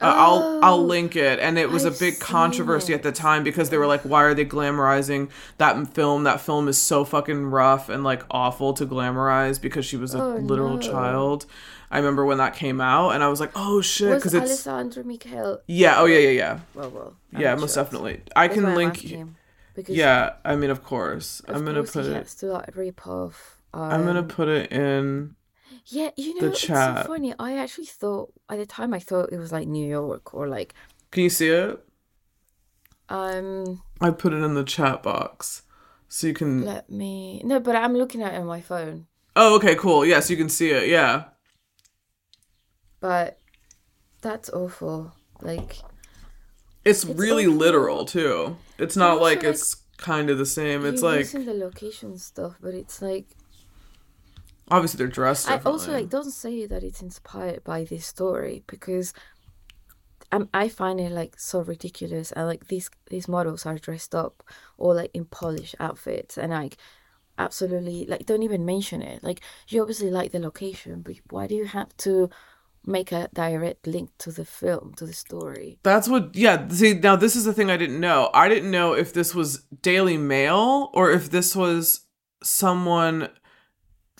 Uh, 0.00 0.14
I'll 0.16 0.58
I'll 0.62 0.86
link 0.86 1.14
it, 1.14 1.38
and 1.40 1.58
it 1.58 1.70
was 1.70 1.84
a 1.84 1.90
Oh, 1.90 1.96
big 1.98 2.20
controversy 2.20 2.94
at 2.94 3.02
the 3.02 3.12
time 3.12 3.44
because 3.44 3.68
they 3.70 3.76
were 3.78 3.86
like, 3.86 4.02
"Why 4.02 4.22
are 4.22 4.34
they 4.34 4.46
glamorizing 4.46 5.30
that 5.58 5.88
film? 5.94 6.24
That 6.24 6.40
film 6.40 6.68
is 6.68 6.78
so 6.78 7.04
fucking 7.04 7.46
rough 7.50 7.88
and 7.90 8.02
like 8.02 8.22
awful 8.30 8.72
to 8.74 8.86
glamorize 8.86 9.60
because 9.60 9.84
she 9.84 9.96
was 9.98 10.14
a 10.14 10.18
Oh, 10.18 10.38
literal 10.38 10.76
no. 10.76 10.80
child." 10.80 11.46
I 11.90 11.98
remember 11.98 12.24
when 12.24 12.38
that 12.38 12.54
came 12.54 12.80
out, 12.80 13.10
and 13.10 13.22
I 13.22 13.28
was 13.28 13.40
like, 13.40 13.50
"Oh 13.54 13.80
shit!" 13.82 14.14
Because 14.18 14.32
it's 14.34 14.44
Alessandro 14.44 15.02
Michele? 15.02 15.60
yeah, 15.66 15.98
oh 15.98 16.06
yeah, 16.06 16.18
yeah, 16.18 16.30
yeah, 16.30 16.60
Well, 16.74 16.90
well. 16.90 17.16
I'm 17.34 17.40
yeah, 17.40 17.54
most 17.54 17.74
sure. 17.74 17.84
definitely. 17.84 18.22
I 18.36 18.48
That's 18.48 18.54
can 18.54 18.74
link. 18.74 19.04
Yeah, 19.86 20.34
I 20.44 20.56
mean, 20.56 20.70
of 20.70 20.82
course, 20.82 21.40
of 21.40 21.54
I'm 21.56 21.64
gonna 21.64 21.80
course 21.80 21.92
put 21.92 22.06
it. 22.06 22.26
to 22.40 22.46
like 22.46 22.76
rip 22.76 23.06
off. 23.06 23.60
Um, 23.72 23.82
I'm 23.92 24.04
gonna 24.04 24.22
put 24.22 24.48
it 24.48 24.72
in. 24.72 25.36
Yeah, 25.86 26.10
you 26.16 26.40
know, 26.40 26.48
it's 26.48 26.60
chat. 26.60 27.04
so 27.06 27.12
funny. 27.12 27.34
I 27.38 27.56
actually 27.56 27.86
thought 27.86 28.32
at 28.48 28.58
the 28.58 28.66
time 28.66 28.92
I 28.94 28.98
thought 28.98 29.32
it 29.32 29.38
was 29.38 29.52
like 29.52 29.68
New 29.68 29.86
York 29.86 30.34
or 30.34 30.48
like 30.48 30.74
Can 31.10 31.22
you 31.24 31.30
see 31.30 31.48
it? 31.48 31.78
um. 33.08 33.82
I 34.00 34.10
put 34.10 34.32
it 34.32 34.36
in 34.42 34.54
the 34.54 34.64
chat 34.64 35.02
box, 35.02 35.62
so 36.08 36.26
you 36.26 36.34
can. 36.34 36.64
Let 36.64 36.88
me 36.90 37.42
no, 37.44 37.60
but 37.60 37.76
I'm 37.76 37.94
looking 37.94 38.22
at 38.22 38.34
it 38.34 38.38
on 38.38 38.46
my 38.46 38.60
phone. 38.60 39.06
Oh, 39.36 39.56
okay, 39.56 39.74
cool. 39.74 40.04
Yes, 40.04 40.30
you 40.30 40.36
can 40.36 40.48
see 40.48 40.70
it. 40.70 40.88
Yeah. 40.88 41.24
But 43.00 43.38
that's 44.20 44.50
awful. 44.50 45.12
Like 45.40 45.76
It's, 46.84 47.04
It's 47.04 47.18
really 47.18 47.46
awful. 47.46 47.56
literal 47.58 48.04
too. 48.04 48.56
It's 48.78 48.96
not 48.96 49.20
like 49.20 49.38
like, 49.38 49.44
it's 49.44 49.76
kind 49.96 50.30
of 50.30 50.38
the 50.38 50.46
same. 50.46 50.84
It's 50.84 51.02
like 51.02 51.30
the 51.30 51.54
location 51.54 52.18
stuff, 52.18 52.56
but 52.60 52.74
it's 52.74 53.00
like 53.00 53.26
obviously 54.70 54.98
they're 54.98 55.06
dressed 55.08 55.48
I 55.48 55.56
differently. 55.56 55.72
also 55.72 55.92
like 55.92 56.08
don't 56.08 56.30
say 56.30 56.66
that 56.66 56.82
it's 56.82 57.02
inspired 57.02 57.64
by 57.64 57.84
this 57.84 58.06
story 58.06 58.62
because 58.66 59.12
um, 60.32 60.48
I 60.54 60.68
find 60.68 61.00
it 61.00 61.10
like 61.12 61.38
so 61.38 61.60
ridiculous 61.60 62.32
and 62.32 62.46
like 62.46 62.68
these 62.68 62.90
these 63.08 63.28
models 63.28 63.66
are 63.66 63.78
dressed 63.78 64.14
up 64.14 64.42
or 64.78 64.94
like 64.94 65.10
in 65.12 65.24
polished 65.24 65.74
outfits 65.80 66.38
and 66.38 66.52
like 66.52 66.76
absolutely 67.38 68.06
like 68.06 68.26
don't 68.26 68.42
even 68.42 68.64
mention 68.64 69.02
it 69.02 69.24
like 69.24 69.40
you 69.68 69.80
obviously 69.80 70.10
like 70.10 70.30
the 70.30 70.38
location 70.38 71.00
but 71.00 71.16
why 71.30 71.46
do 71.46 71.54
you 71.54 71.64
have 71.64 71.96
to 71.96 72.28
make 72.86 73.12
a 73.12 73.28
direct 73.32 73.86
link 73.86 74.10
to 74.18 74.30
the 74.30 74.44
film 74.44 74.94
to 74.96 75.06
the 75.06 75.12
story 75.12 75.78
That's 75.82 76.08
what. 76.08 76.34
Yeah. 76.34 76.68
See, 76.68 76.94
now 76.94 77.16
this 77.16 77.36
is 77.36 77.44
the 77.44 77.52
thing 77.52 77.70
I 77.70 77.76
didn't 77.76 78.00
know. 78.00 78.30
I 78.32 78.48
didn't 78.48 78.70
know 78.70 78.94
if 78.94 79.12
this 79.12 79.34
was 79.34 79.64
Daily 79.82 80.16
Mail 80.16 80.90
or 80.94 81.10
if 81.10 81.30
this 81.30 81.54
was 81.54 82.06
someone. 82.42 83.28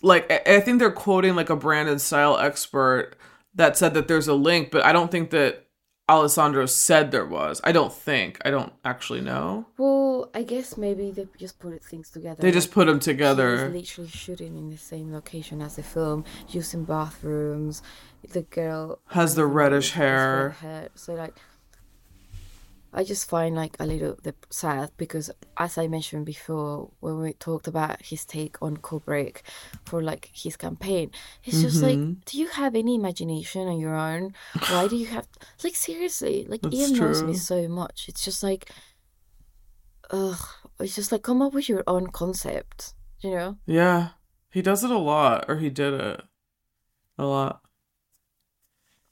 Like 0.02 0.30
I 0.30 0.56
I 0.56 0.60
think 0.60 0.78
they're 0.78 0.90
quoting 0.90 1.34
like 1.36 1.50
a 1.50 1.56
brand 1.56 1.88
and 1.88 2.00
style 2.00 2.38
expert 2.38 3.12
that 3.54 3.76
said 3.76 3.94
that 3.94 4.08
there's 4.08 4.28
a 4.28 4.34
link, 4.34 4.70
but 4.70 4.84
I 4.84 4.92
don't 4.92 5.10
think 5.10 5.30
that 5.30 5.66
Alessandro 6.08 6.66
said 6.66 7.10
there 7.12 7.24
was. 7.26 7.60
I 7.62 7.70
don't 7.72 7.92
think. 7.92 8.40
I 8.44 8.50
don't 8.50 8.72
actually 8.84 9.20
know. 9.20 9.66
well 9.78 10.28
i 10.34 10.42
guess 10.42 10.76
maybe 10.76 11.10
they 11.12 11.26
just 11.38 11.58
put 11.58 11.82
things 11.84 12.10
together 12.10 12.42
They 12.42 12.50
just 12.50 12.70
put 12.72 12.86
them 12.86 12.98
together. 13.00 13.68
literally 13.70 13.84
shooting 14.08 14.56
in 14.58 14.70
the 14.70 14.76
same 14.76 15.12
location 15.12 15.62
as 15.62 15.76
the 15.76 15.82
film, 15.82 16.24
using 16.48 16.84
bathrooms. 16.84 17.82
The 18.32 18.42
girl 18.42 18.98
Has 19.08 19.34
the 19.34 19.46
reddish 19.46 19.96
red 19.96 20.02
hair. 20.04 20.50
hair. 20.60 20.88
So 20.94 21.14
like, 21.14 21.34
I 22.92 23.04
just 23.04 23.28
find 23.28 23.54
like 23.54 23.76
a 23.78 23.86
little 23.86 24.16
the 24.22 24.34
sad 24.50 24.90
because, 24.96 25.30
as 25.56 25.78
I 25.78 25.86
mentioned 25.86 26.26
before, 26.26 26.90
when 26.98 27.20
we 27.20 27.32
talked 27.34 27.68
about 27.68 28.02
his 28.02 28.24
take 28.24 28.60
on 28.60 28.78
Kubrick 28.78 29.42
for 29.84 30.02
like 30.02 30.28
his 30.32 30.56
campaign, 30.56 31.10
it's 31.44 31.62
just 31.62 31.82
Mm-hmm. 31.82 32.08
like, 32.16 32.24
do 32.24 32.38
you 32.38 32.48
have 32.48 32.74
any 32.74 32.96
imagination 32.96 33.68
on 33.68 33.78
your 33.78 33.94
own? 33.94 34.34
Why 34.70 34.88
do 34.88 34.96
you 34.96 35.06
have 35.06 35.28
like 35.62 35.76
seriously? 35.76 36.46
Like 36.48 36.62
That's 36.62 36.74
Ian 36.74 36.98
knows 36.98 37.22
me 37.22 37.34
so 37.34 37.68
much. 37.68 38.06
It's 38.08 38.24
just 38.24 38.42
like, 38.42 38.70
ugh. 40.10 40.44
It's 40.80 40.96
just 40.96 41.12
like 41.12 41.22
come 41.22 41.42
up 41.42 41.52
with 41.52 41.68
your 41.68 41.84
own 41.86 42.08
concept. 42.08 42.94
You 43.20 43.30
know. 43.30 43.56
Yeah. 43.66 44.08
He 44.50 44.62
does 44.62 44.82
it 44.82 44.90
a 44.90 44.98
lot, 44.98 45.44
or 45.46 45.58
he 45.58 45.70
did 45.70 45.94
it 45.94 46.22
a 47.18 47.24
lot. 47.26 47.62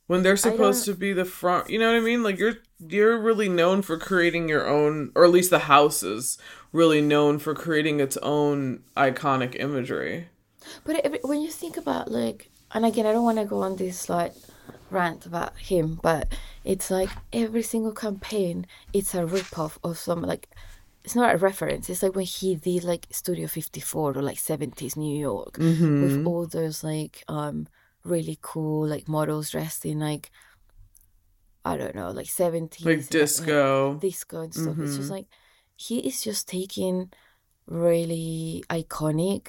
When 0.08 0.22
they're 0.22 0.36
supposed 0.36 0.84
to 0.86 0.94
be 0.94 1.12
the 1.12 1.24
front, 1.26 1.68
you 1.70 1.78
know 1.78 1.92
what 1.92 1.96
I 1.96 2.00
mean? 2.00 2.22
Like 2.22 2.38
you're 2.38 2.56
you're 2.78 3.18
really 3.18 3.48
known 3.48 3.82
for 3.82 3.98
creating 3.98 4.48
your 4.48 4.66
own, 4.66 5.10
or 5.14 5.24
at 5.24 5.30
least 5.30 5.50
the 5.50 5.60
house 5.60 6.02
is 6.02 6.38
really 6.72 7.00
known 7.00 7.38
for 7.38 7.54
creating 7.54 8.00
its 8.00 8.16
own 8.18 8.82
iconic 8.96 9.58
imagery. 9.58 10.28
But 10.84 10.96
it, 11.04 11.24
when 11.24 11.40
you 11.40 11.50
think 11.50 11.76
about 11.76 12.10
like, 12.10 12.50
and 12.72 12.84
again, 12.84 13.06
I 13.06 13.12
don't 13.12 13.24
want 13.24 13.38
to 13.38 13.44
go 13.44 13.62
on 13.62 13.76
this 13.76 14.08
like 14.08 14.34
rant 14.90 15.26
about 15.26 15.56
him, 15.56 15.98
but 16.02 16.28
it's 16.64 16.90
like 16.90 17.10
every 17.32 17.62
single 17.62 17.92
campaign, 17.92 18.66
it's 18.92 19.14
a 19.14 19.22
ripoff 19.24 19.78
of 19.82 19.98
some 19.98 20.22
like. 20.22 20.48
It's 21.04 21.14
not 21.14 21.34
a 21.34 21.38
reference. 21.38 21.88
It's 21.88 22.02
like 22.02 22.14
when 22.14 22.26
he 22.26 22.54
did 22.54 22.84
like 22.84 23.06
Studio 23.10 23.46
Fifty 23.46 23.80
Four 23.80 24.18
or 24.18 24.20
like 24.20 24.38
seventies 24.38 24.94
New 24.94 25.18
York 25.18 25.54
Mm-hmm. 25.54 26.02
with 26.02 26.26
all 26.26 26.46
those 26.46 26.84
like 26.84 27.24
um 27.28 27.66
really 28.04 28.38
cool 28.42 28.86
like 28.86 29.08
models 29.08 29.50
dressed 29.52 29.86
in 29.86 30.00
like 30.00 30.30
I 31.64 31.76
don't 31.76 31.94
know 31.94 32.10
like 32.10 32.28
seventies 32.28 32.86
Like 32.86 33.08
disco. 33.08 33.94
disco 33.94 34.40
and 34.42 34.54
stuff. 34.54 34.80
It's 34.80 34.92
Mm-hmm. 34.92 34.96
just 34.96 35.10
like 35.10 35.26
he 35.76 35.98
is 36.00 36.22
just 36.22 36.48
taking 36.48 37.12
really 37.66 38.64
iconic, 38.70 39.48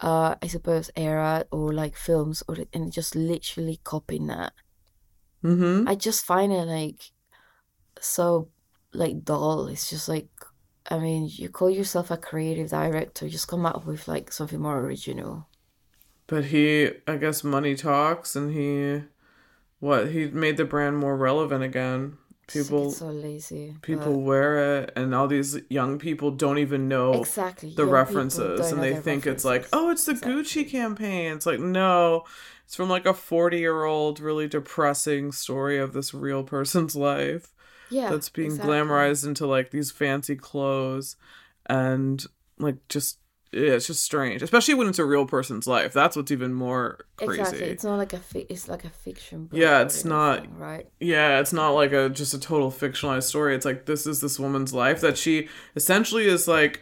uh, 0.00 0.36
I 0.42 0.46
suppose, 0.48 0.90
era 0.96 1.46
or 1.52 1.72
like 1.72 1.96
films, 1.96 2.42
or 2.48 2.56
and 2.72 2.92
just 2.92 3.14
literally 3.16 3.80
copying 3.84 4.26
that. 4.28 4.52
Mm-hmm. 5.44 5.88
I 5.88 5.94
just 5.94 6.24
find 6.24 6.52
it 6.52 6.66
like 6.66 7.12
so 8.00 8.50
like 8.92 9.24
dull. 9.24 9.68
It's 9.68 9.90
just 9.90 10.08
like, 10.08 10.28
I 10.90 10.98
mean, 10.98 11.28
you 11.30 11.48
call 11.48 11.70
yourself 11.70 12.10
a 12.10 12.16
creative 12.16 12.70
director, 12.70 13.28
just 13.28 13.48
come 13.48 13.66
up 13.66 13.86
with 13.86 14.08
like 14.08 14.32
something 14.32 14.60
more 14.60 14.80
original. 14.80 15.48
But 16.26 16.46
he, 16.46 16.90
I 17.06 17.16
guess, 17.16 17.42
money 17.44 17.74
talks, 17.74 18.36
and 18.36 18.52
he, 18.52 19.04
what 19.84 20.10
he 20.10 20.26
made 20.28 20.56
the 20.56 20.64
brand 20.64 20.96
more 20.96 21.14
relevant 21.14 21.62
again. 21.62 22.16
People, 22.46 22.90
so 22.90 23.06
lazy. 23.06 23.74
people 23.80 24.12
but- 24.12 24.18
wear 24.18 24.82
it, 24.82 24.92
and 24.96 25.14
all 25.14 25.26
these 25.26 25.58
young 25.70 25.98
people 25.98 26.30
don't 26.30 26.58
even 26.58 26.88
know 26.88 27.14
exactly 27.14 27.70
the 27.74 27.84
young 27.84 27.90
references 27.90 28.70
and 28.70 28.82
they 28.82 28.92
the 28.92 29.00
think 29.00 29.26
it's 29.26 29.46
like 29.46 29.66
oh 29.72 29.88
it's 29.90 30.04
the 30.04 30.12
gucci 30.12 30.68
campaign 30.68 31.32
it's 31.32 31.46
like 31.46 31.58
no 31.58 32.24
it's 32.66 32.74
from 32.74 32.90
like 32.90 33.06
a 33.06 33.14
40 33.14 33.58
year 33.58 33.84
old 33.84 34.20
really 34.20 34.46
depressing 34.46 35.32
story 35.32 35.78
of 35.78 35.94
this 35.94 36.12
real 36.12 36.44
person's 36.44 36.94
life 37.10 37.54
yeah, 37.90 38.10
that's 38.10 38.28
being 38.28 38.50
exactly. 38.50 38.74
glamorized 38.74 39.26
into 39.26 39.46
like 39.46 39.70
these 39.70 39.90
fancy 39.90 40.36
clothes 40.36 41.16
and 41.64 42.26
like 42.58 42.76
just 42.88 43.18
yeah, 43.54 43.72
it's 43.72 43.86
just 43.86 44.02
strange, 44.04 44.42
especially 44.42 44.74
when 44.74 44.88
it's 44.88 44.98
a 44.98 45.04
real 45.04 45.26
person's 45.26 45.66
life. 45.66 45.92
That's 45.92 46.16
what's 46.16 46.32
even 46.32 46.52
more 46.52 47.06
crazy. 47.16 47.40
Exactly. 47.40 47.66
It's 47.68 47.84
not 47.84 47.96
like 47.96 48.12
a 48.12 48.18
fi- 48.18 48.46
it's 48.48 48.68
like 48.68 48.84
a 48.84 48.90
fiction 48.90 49.46
book. 49.46 49.58
Yeah, 49.58 49.82
it's 49.82 50.04
not- 50.04 50.38
anything, 50.40 50.58
right. 50.58 50.88
Yeah, 51.00 51.40
it's 51.40 51.52
not 51.52 51.70
like 51.70 51.92
a 51.92 52.08
just 52.08 52.34
a 52.34 52.38
total 52.40 52.70
fictionalized 52.70 53.24
story. 53.24 53.54
It's 53.54 53.64
like 53.64 53.86
this 53.86 54.06
is 54.06 54.20
this 54.20 54.38
woman's 54.38 54.74
life 54.74 55.00
that 55.00 55.16
she 55.18 55.48
essentially 55.76 56.26
is 56.26 56.46
like 56.48 56.80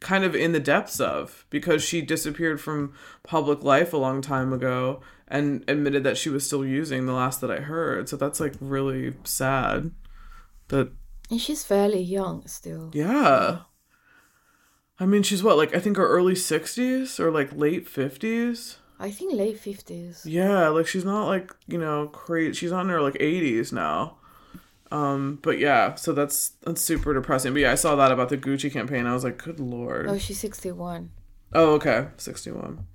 kind 0.00 0.24
of 0.24 0.34
in 0.36 0.52
the 0.52 0.60
depths 0.60 1.00
of 1.00 1.46
because 1.50 1.82
she 1.82 2.02
disappeared 2.02 2.60
from 2.60 2.92
public 3.24 3.62
life 3.64 3.92
a 3.92 3.96
long 3.96 4.20
time 4.20 4.52
ago 4.52 5.00
and 5.26 5.64
admitted 5.68 6.04
that 6.04 6.16
she 6.18 6.28
was 6.28 6.46
still 6.46 6.64
using 6.64 7.06
the 7.06 7.12
last 7.12 7.40
that 7.40 7.50
I 7.50 7.60
heard. 7.60 8.08
So 8.08 8.16
that's 8.16 8.38
like 8.38 8.54
really 8.60 9.14
sad. 9.24 9.90
That 10.68 10.92
And 11.30 11.40
she's 11.40 11.64
fairly 11.64 12.00
young 12.02 12.46
still. 12.46 12.90
yeah. 12.94 13.60
I 14.98 15.06
mean, 15.06 15.22
she's 15.22 15.42
what 15.42 15.56
like 15.56 15.74
I 15.74 15.80
think 15.80 15.96
her 15.96 16.08
early 16.08 16.34
60s 16.34 17.20
or 17.20 17.30
like 17.30 17.52
late 17.52 17.86
50s. 17.86 18.76
I 18.98 19.10
think 19.10 19.34
late 19.34 19.58
fifties. 19.58 20.24
Yeah, 20.24 20.68
like 20.68 20.86
she's 20.86 21.04
not 21.04 21.26
like, 21.26 21.54
you 21.66 21.76
know, 21.76 22.08
crazy. 22.08 22.54
She's 22.54 22.72
on 22.72 22.88
her 22.88 23.02
like 23.02 23.14
80s 23.14 23.72
now. 23.72 24.16
Um, 24.90 25.38
but 25.42 25.58
yeah, 25.58 25.96
so 25.96 26.12
that's 26.12 26.50
that's 26.62 26.80
super 26.80 27.12
depressing. 27.12 27.52
But 27.52 27.62
yeah, 27.62 27.72
I 27.72 27.74
saw 27.74 27.96
that 27.96 28.12
about 28.12 28.28
the 28.28 28.38
Gucci 28.38 28.72
campaign. 28.72 29.04
I 29.06 29.12
was 29.12 29.24
like, 29.24 29.42
good 29.42 29.60
lord. 29.60 30.06
Oh, 30.06 30.16
she's 30.16 30.40
sixty 30.40 30.72
one. 30.72 31.10
Oh, 31.52 31.74
okay. 31.74 32.08
61. 32.16 32.86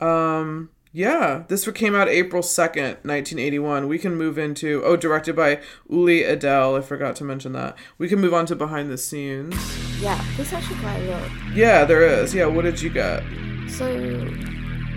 Um, 0.00 0.70
yeah, 0.92 1.44
this 1.48 1.68
came 1.70 1.94
out 1.94 2.08
April 2.08 2.42
2nd, 2.42 3.04
1981. 3.04 3.88
We 3.88 3.98
can 3.98 4.14
move 4.14 4.38
into, 4.38 4.82
oh, 4.84 4.96
directed 4.96 5.34
by 5.34 5.60
Uli 5.88 6.22
Edel. 6.22 6.76
I 6.76 6.82
forgot 6.82 7.16
to 7.16 7.24
mention 7.24 7.52
that. 7.52 7.76
We 7.98 8.08
can 8.08 8.20
move 8.20 8.34
on 8.34 8.46
to 8.46 8.54
behind 8.54 8.90
the 8.90 8.98
scenes. 8.98 9.85
Yeah, 10.00 10.22
there's 10.36 10.52
actually 10.52 10.78
quite 10.80 10.98
a 10.98 11.10
lot. 11.10 11.30
Yeah, 11.54 11.84
there 11.84 12.02
is. 12.02 12.34
Yeah, 12.34 12.46
what 12.46 12.62
did 12.62 12.80
you 12.82 12.90
get? 12.90 13.22
So, 13.68 13.86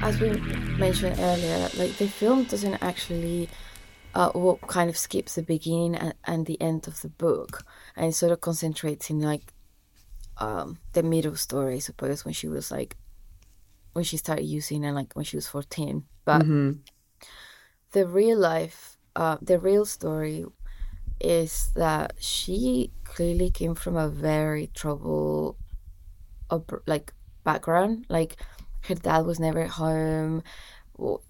as 0.01 0.19
we 0.19 0.31
mentioned 0.77 1.17
earlier, 1.19 1.69
like 1.77 1.97
the 1.97 2.07
film 2.07 2.43
doesn't 2.43 2.81
actually, 2.83 3.49
uh, 4.13 4.31
well, 4.35 4.59
kind 4.67 4.89
of 4.89 4.97
skips 4.97 5.35
the 5.35 5.41
beginning 5.41 5.95
and, 5.95 6.13
and 6.25 6.45
the 6.45 6.61
end 6.61 6.87
of 6.87 7.01
the 7.01 7.09
book, 7.09 7.65
and 7.95 8.13
sort 8.13 8.31
of 8.31 8.41
concentrates 8.41 9.09
in 9.09 9.19
like, 9.19 9.53
um, 10.37 10.79
the 10.93 11.03
middle 11.03 11.35
story, 11.35 11.75
I 11.75 11.79
suppose, 11.79 12.25
when 12.25 12.33
she 12.33 12.47
was 12.47 12.69
like, 12.69 12.95
when 13.93 14.05
she 14.05 14.17
started 14.17 14.45
using 14.45 14.85
and 14.85 14.95
like 14.95 15.13
when 15.13 15.25
she 15.25 15.35
was 15.35 15.47
fourteen. 15.47 16.05
But 16.25 16.45
the 17.91 18.05
real 18.05 18.37
life, 18.37 18.97
uh, 19.15 19.37
the 19.41 19.57
real 19.59 19.85
story, 19.85 20.45
is 21.21 21.71
that 21.75 22.13
she 22.19 22.91
clearly 23.03 23.49
came 23.51 23.75
from 23.75 23.95
a 23.97 24.07
very 24.09 24.67
troubled, 24.73 25.55
like 26.85 27.13
background, 27.43 28.05
like 28.09 28.37
her 28.81 28.95
dad 28.95 29.25
was 29.25 29.39
never 29.39 29.61
at 29.61 29.71
home. 29.71 30.43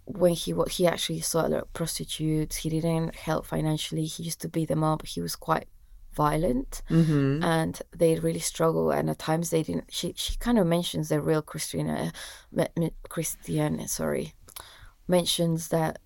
When 0.05 0.33
he 0.33 0.51
wa- 0.53 0.65
he 0.65 0.87
actually 0.87 1.21
saw 1.21 1.45
a 1.45 1.49
lot 1.49 1.61
of 1.63 1.73
prostitutes. 1.73 2.57
He 2.57 2.69
didn't 2.69 3.15
help 3.15 3.45
financially. 3.45 4.05
He 4.05 4.23
used 4.23 4.41
to 4.41 4.49
beat 4.49 4.67
them 4.69 4.83
up. 4.83 5.05
He 5.05 5.21
was 5.21 5.35
quite 5.35 5.67
violent. 6.13 6.81
Mm-hmm. 6.89 7.43
and 7.43 7.79
they 7.95 8.17
really 8.19 8.39
struggle. 8.39 8.89
And 8.91 9.09
at 9.11 9.19
times 9.19 9.51
they 9.51 9.61
didn't 9.63 9.85
she 9.93 10.13
she 10.17 10.35
kind 10.37 10.57
of 10.57 10.65
mentions 10.65 11.09
the 11.09 11.21
real 11.21 11.41
christina 11.43 12.11
me- 12.51 12.67
me- 12.75 12.93
christian 13.09 13.87
sorry 13.87 14.33
mentions 15.07 15.67
that 15.69 15.99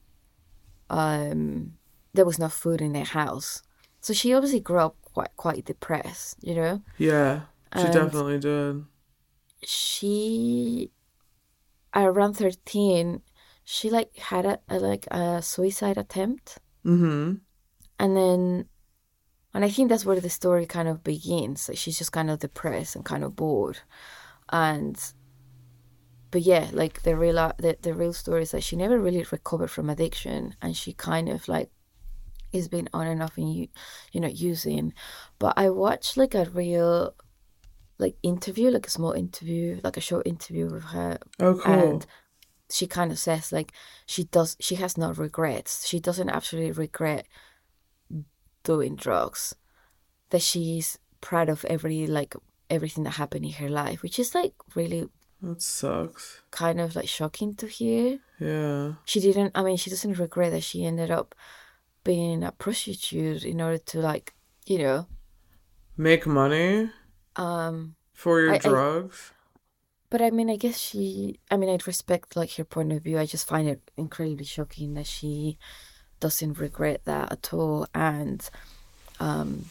um 0.90 1.74
there 2.14 2.26
was 2.26 2.38
no 2.40 2.50
food 2.50 2.82
in 2.82 2.94
their 2.94 3.06
house 3.06 3.62
so 4.04 4.14
she 4.14 4.34
obviously 4.36 4.60
grew 4.60 4.80
up 4.80 4.96
quite 5.14 5.34
quite 5.38 5.64
depressed 5.66 6.36
you 6.42 6.54
know 6.60 6.82
Yeah, 6.98 7.42
she 7.76 7.84
And- 7.88 7.94
definitely 7.94 8.40
did. 8.40 8.84
she 9.64 10.92
at 11.94 12.06
around 12.06 12.34
13 12.36 13.22
she 13.64 13.90
like 13.90 14.16
had 14.18 14.46
a, 14.46 14.60
a 14.70 14.78
like 14.80 15.08
a 15.12 15.42
suicide 15.42 15.98
attempt 15.98 16.60
Mm-hmm. 16.86 17.36
and 17.98 18.18
then 18.18 18.66
and 19.54 19.64
i 19.64 19.70
think 19.70 19.88
that's 19.88 20.06
where 20.06 20.20
the 20.20 20.30
story 20.30 20.66
kind 20.66 20.90
of 20.90 21.02
begins 21.02 21.70
like 21.70 21.78
she's 21.78 21.98
just 21.98 22.12
kind 22.12 22.30
of 22.30 22.40
depressed 22.40 22.96
and 22.98 23.06
kind 23.06 23.24
of 23.24 23.38
bored 23.38 23.80
and 24.52 25.14
but 26.30 26.42
yeah 26.42 26.68
like 26.74 27.04
the 27.04 27.16
real 27.16 27.36
the, 27.60 27.78
the 27.82 27.94
real 27.94 28.12
story 28.12 28.42
is 28.44 28.52
that 28.52 28.64
she 28.64 28.76
never 28.76 29.00
really 29.00 29.26
recovered 29.32 29.70
from 29.72 29.90
addiction 29.90 30.56
and 30.62 30.76
she 30.76 30.92
kind 30.92 31.30
of 31.30 31.48
like 31.48 31.70
has 32.54 32.68
been 32.68 32.88
on 32.94 33.08
and 33.08 33.22
off 33.24 33.38
and 33.38 33.54
you 33.54 33.68
you 34.12 34.20
know 34.20 34.28
using 34.28 34.94
but 35.40 35.54
i 35.58 35.70
watched 35.70 36.18
like 36.18 36.36
a 36.36 36.46
real 36.54 37.14
like 38.00 38.16
interview 38.24 38.70
like 38.70 38.88
a 38.88 38.90
small 38.90 39.12
interview 39.14 39.80
like 39.84 39.98
a 39.98 40.02
short 40.02 40.26
interview 40.28 40.70
with 40.70 40.84
her 40.86 41.18
Oh, 41.40 41.56
cool. 41.56 41.74
and 41.74 42.06
she 42.70 42.88
kind 42.88 43.12
of 43.12 43.20
says 43.20 43.52
like 43.52 43.72
she 44.06 44.24
does 44.26 44.58
she 44.60 44.76
has 44.76 44.98
no 44.98 45.12
regrets 45.14 45.88
she 45.88 46.00
doesn't 46.00 46.30
actually 46.30 46.72
regret 46.72 47.26
doing 48.64 48.96
drugs 48.96 49.56
that 50.30 50.42
she's 50.42 50.98
proud 51.22 51.50
of 51.50 51.66
every 51.66 52.08
like 52.08 52.36
everything 52.70 53.04
that 53.04 53.12
happened 53.12 53.46
in 53.46 53.52
her 53.54 53.70
life 53.70 54.02
which 54.02 54.18
is 54.18 54.34
like 54.34 54.54
really 54.76 55.08
that 55.42 55.62
sucks. 55.62 56.42
kind 56.52 56.80
of 56.80 56.96
like 56.96 57.08
shocking 57.08 57.54
to 57.54 57.68
hear 57.68 58.20
Yeah. 58.40 58.94
she 59.06 59.20
didn't 59.20 59.52
i 59.56 59.62
mean 59.62 59.78
she 59.78 59.90
doesn't 59.90 60.18
regret 60.18 60.52
that 60.52 60.64
she 60.64 60.86
ended 60.86 61.12
up 61.12 61.36
being 62.04 62.44
a 62.44 62.52
prostitute 62.52 63.44
in 63.44 63.62
order 63.62 63.78
to 63.78 64.00
like 64.00 64.34
you 64.66 64.78
know 64.80 65.08
Make 65.96 66.26
money 66.26 66.90
um 67.36 67.96
for 68.14 68.42
your 68.42 68.54
I- 68.54 68.56
I- 68.56 68.60
drugs. 68.60 69.32
But 70.10 70.22
I 70.22 70.30
mean, 70.30 70.48
I 70.48 70.58
guess 70.58 70.78
she. 70.78 71.40
I 71.50 71.58
mean, 71.58 71.72
I 71.72 71.78
respect 71.88 72.36
like 72.36 72.54
her 72.58 72.64
point 72.64 72.92
of 72.92 73.02
view. 73.02 73.18
I 73.18 73.26
just 73.26 73.48
find 73.48 73.68
it 73.68 73.82
incredibly 73.98 74.46
shocking 74.46 74.94
that 74.94 75.08
she 75.08 75.58
doesn't 76.20 76.60
regret 76.60 77.02
that 77.06 77.32
at 77.32 77.52
all, 77.52 77.88
and 77.96 78.48
um, 79.20 79.66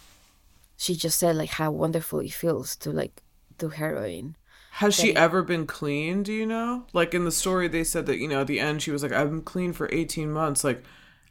she 0.77 0.97
just 0.97 1.19
said 1.21 1.37
like 1.37 1.51
how 1.51 1.71
wonderful 1.71 2.19
it 2.19 2.33
feels 2.33 2.75
to 2.77 2.91
like 2.91 3.23
do 3.59 3.69
heroin. 3.69 4.35
Has 4.73 4.95
she 4.97 5.15
ever 5.15 5.43
been 5.43 5.67
clean? 5.67 6.25
Do 6.25 6.33
you 6.33 6.47
know? 6.47 6.87
Like 6.93 7.15
in 7.15 7.25
the 7.25 7.31
story, 7.31 7.69
they 7.69 7.85
said 7.85 8.07
that 8.07 8.19
you 8.19 8.27
know 8.27 8.41
at 8.41 8.49
the 8.49 8.59
end 8.59 8.83
she 8.83 8.91
was 8.91 9.05
like, 9.05 9.13
"I've 9.13 9.31
been 9.31 9.43
clean 9.43 9.73
for 9.73 9.89
eighteen 9.93 10.33
months." 10.33 10.65
Like, 10.65 10.83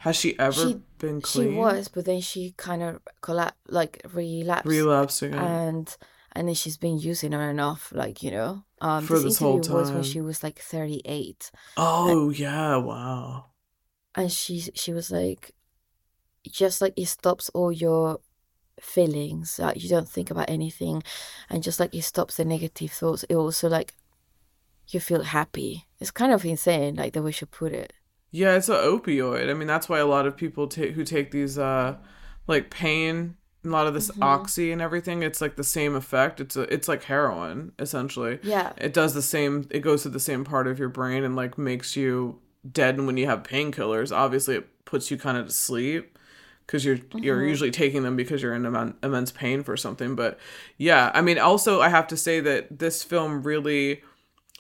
has 0.06 0.16
she 0.16 0.38
ever 0.40 0.62
She- 0.70 0.82
been 0.98 1.22
clean? 1.22 1.52
She 1.52 1.58
was, 1.58 1.88
but 1.88 2.06
then 2.06 2.22
she 2.22 2.54
kind 2.58 2.82
of 2.84 3.00
collapsed, 3.22 3.58
like 3.70 4.02
relapsed, 4.14 4.68
relapsed 4.68 5.22
again. 5.24 5.40
and 5.40 5.98
and 6.34 6.48
then 6.48 6.56
she's 6.56 6.78
been 6.78 6.98
using 6.98 7.34
on 7.34 7.42
and 7.42 7.60
off, 7.62 7.92
like 7.94 8.22
you 8.24 8.32
know. 8.32 8.64
Um, 8.82 9.06
For 9.06 9.20
this 9.20 9.38
whole 9.38 9.58
interview 9.58 9.76
was 9.80 9.92
when 9.92 10.04
she 10.04 10.22
was 10.22 10.42
like 10.44 10.60
thirty 10.60 11.02
eight. 11.06 11.52
oh 11.78 12.30
yeah! 12.32 12.78
Wow. 12.78 13.46
and 14.16 14.32
she 14.32 14.60
she 14.82 14.92
was 14.94 15.12
like 15.12 15.52
just 16.62 16.82
like 16.82 16.94
it 16.98 17.08
stops 17.08 17.50
all 17.54 17.72
your 17.72 18.20
feelings 18.80 19.60
like 19.60 19.82
you 19.84 19.88
don't 19.88 20.10
think 20.10 20.32
about 20.32 20.50
anything 20.50 21.04
and 21.50 21.62
just 21.62 21.80
like 21.80 21.94
it 21.94 22.02
stops 22.02 22.38
the 22.38 22.46
negative 22.46 22.92
thoughts 22.92 23.24
it 23.30 23.36
also 23.36 23.70
like 23.70 23.94
you 24.88 25.00
feel 25.00 25.22
happy 25.24 25.86
it's 26.00 26.10
kind 26.10 26.32
of 26.34 26.44
insane 26.44 26.96
like 26.96 27.14
the 27.14 27.22
way 27.22 27.30
she 27.32 27.46
put 27.46 27.72
it 27.74 27.94
Yeah, 28.32 28.56
it's 28.56 28.70
an 28.70 28.76
opioid. 28.76 29.50
I 29.50 29.54
mean, 29.54 29.68
that's 29.68 29.90
why 29.90 30.00
a 30.00 30.06
lot 30.06 30.26
of 30.26 30.38
people 30.38 30.68
ta- 30.68 30.88
who 30.94 31.04
take 31.04 31.32
these 31.32 31.58
uh 31.58 31.98
like 32.48 32.70
pain, 32.70 33.36
a 33.64 33.68
lot 33.70 33.88
of 33.88 33.94
this 33.94 34.10
Mm-hmm. 34.12 34.24
oxy 34.24 34.72
and 34.72 34.82
everything, 34.82 35.22
it's 35.24 35.42
like 35.42 35.56
the 35.56 35.64
same 35.64 35.96
effect. 35.96 36.40
It's 36.42 36.56
a, 36.56 36.62
it's 36.74 36.88
like 36.88 37.04
heroin 37.04 37.74
essentially. 37.80 38.40
yeah 38.44 38.74
It 38.78 38.94
does 38.94 39.14
the 39.14 39.22
same. 39.22 39.68
It 39.72 39.80
goes 39.82 40.04
to 40.04 40.10
the 40.10 40.20
same 40.20 40.44
part 40.46 40.68
of 40.68 40.80
your 40.80 40.90
brain 40.90 41.24
and 41.24 41.36
like 41.36 41.58
makes 41.58 41.96
you 41.96 42.40
dead. 42.70 42.96
And 42.98 43.06
when 43.08 43.18
you 43.18 43.28
have 43.28 43.44
painkillers, 43.44 44.16
obviously 44.16 44.56
it 44.56 44.86
puts 44.86 45.12
you 45.12 45.18
kind 45.18 45.38
of 45.38 45.48
to 45.48 45.54
sleep 45.54 46.18
because 46.66 46.86
you're 46.86 47.00
you're 47.18 47.46
usually 47.46 47.72
taking 47.72 48.04
them 48.04 48.16
because 48.16 48.42
you're 48.42 48.54
in 48.54 48.64
immen- 48.64 48.96
immense 49.04 49.32
pain 49.32 49.62
for 49.64 49.76
something. 49.76 50.16
But 50.16 50.40
yeah, 50.78 51.12
I 51.14 51.22
mean, 51.22 51.38
also 51.38 51.82
I 51.82 51.90
have 51.90 52.08
to 52.08 52.18
say 52.18 52.40
that 52.40 52.80
this 52.80 53.04
film 53.04 53.44
really 53.44 54.04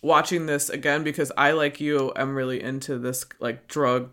watching 0.02 0.46
this 0.46 0.70
again 0.70 1.04
because 1.04 1.32
I 1.38 1.52
like 1.52 1.80
you 1.80 2.12
am 2.16 2.36
really 2.36 2.62
into 2.62 2.98
this 2.98 3.26
like 3.40 3.68
drug 3.68 4.10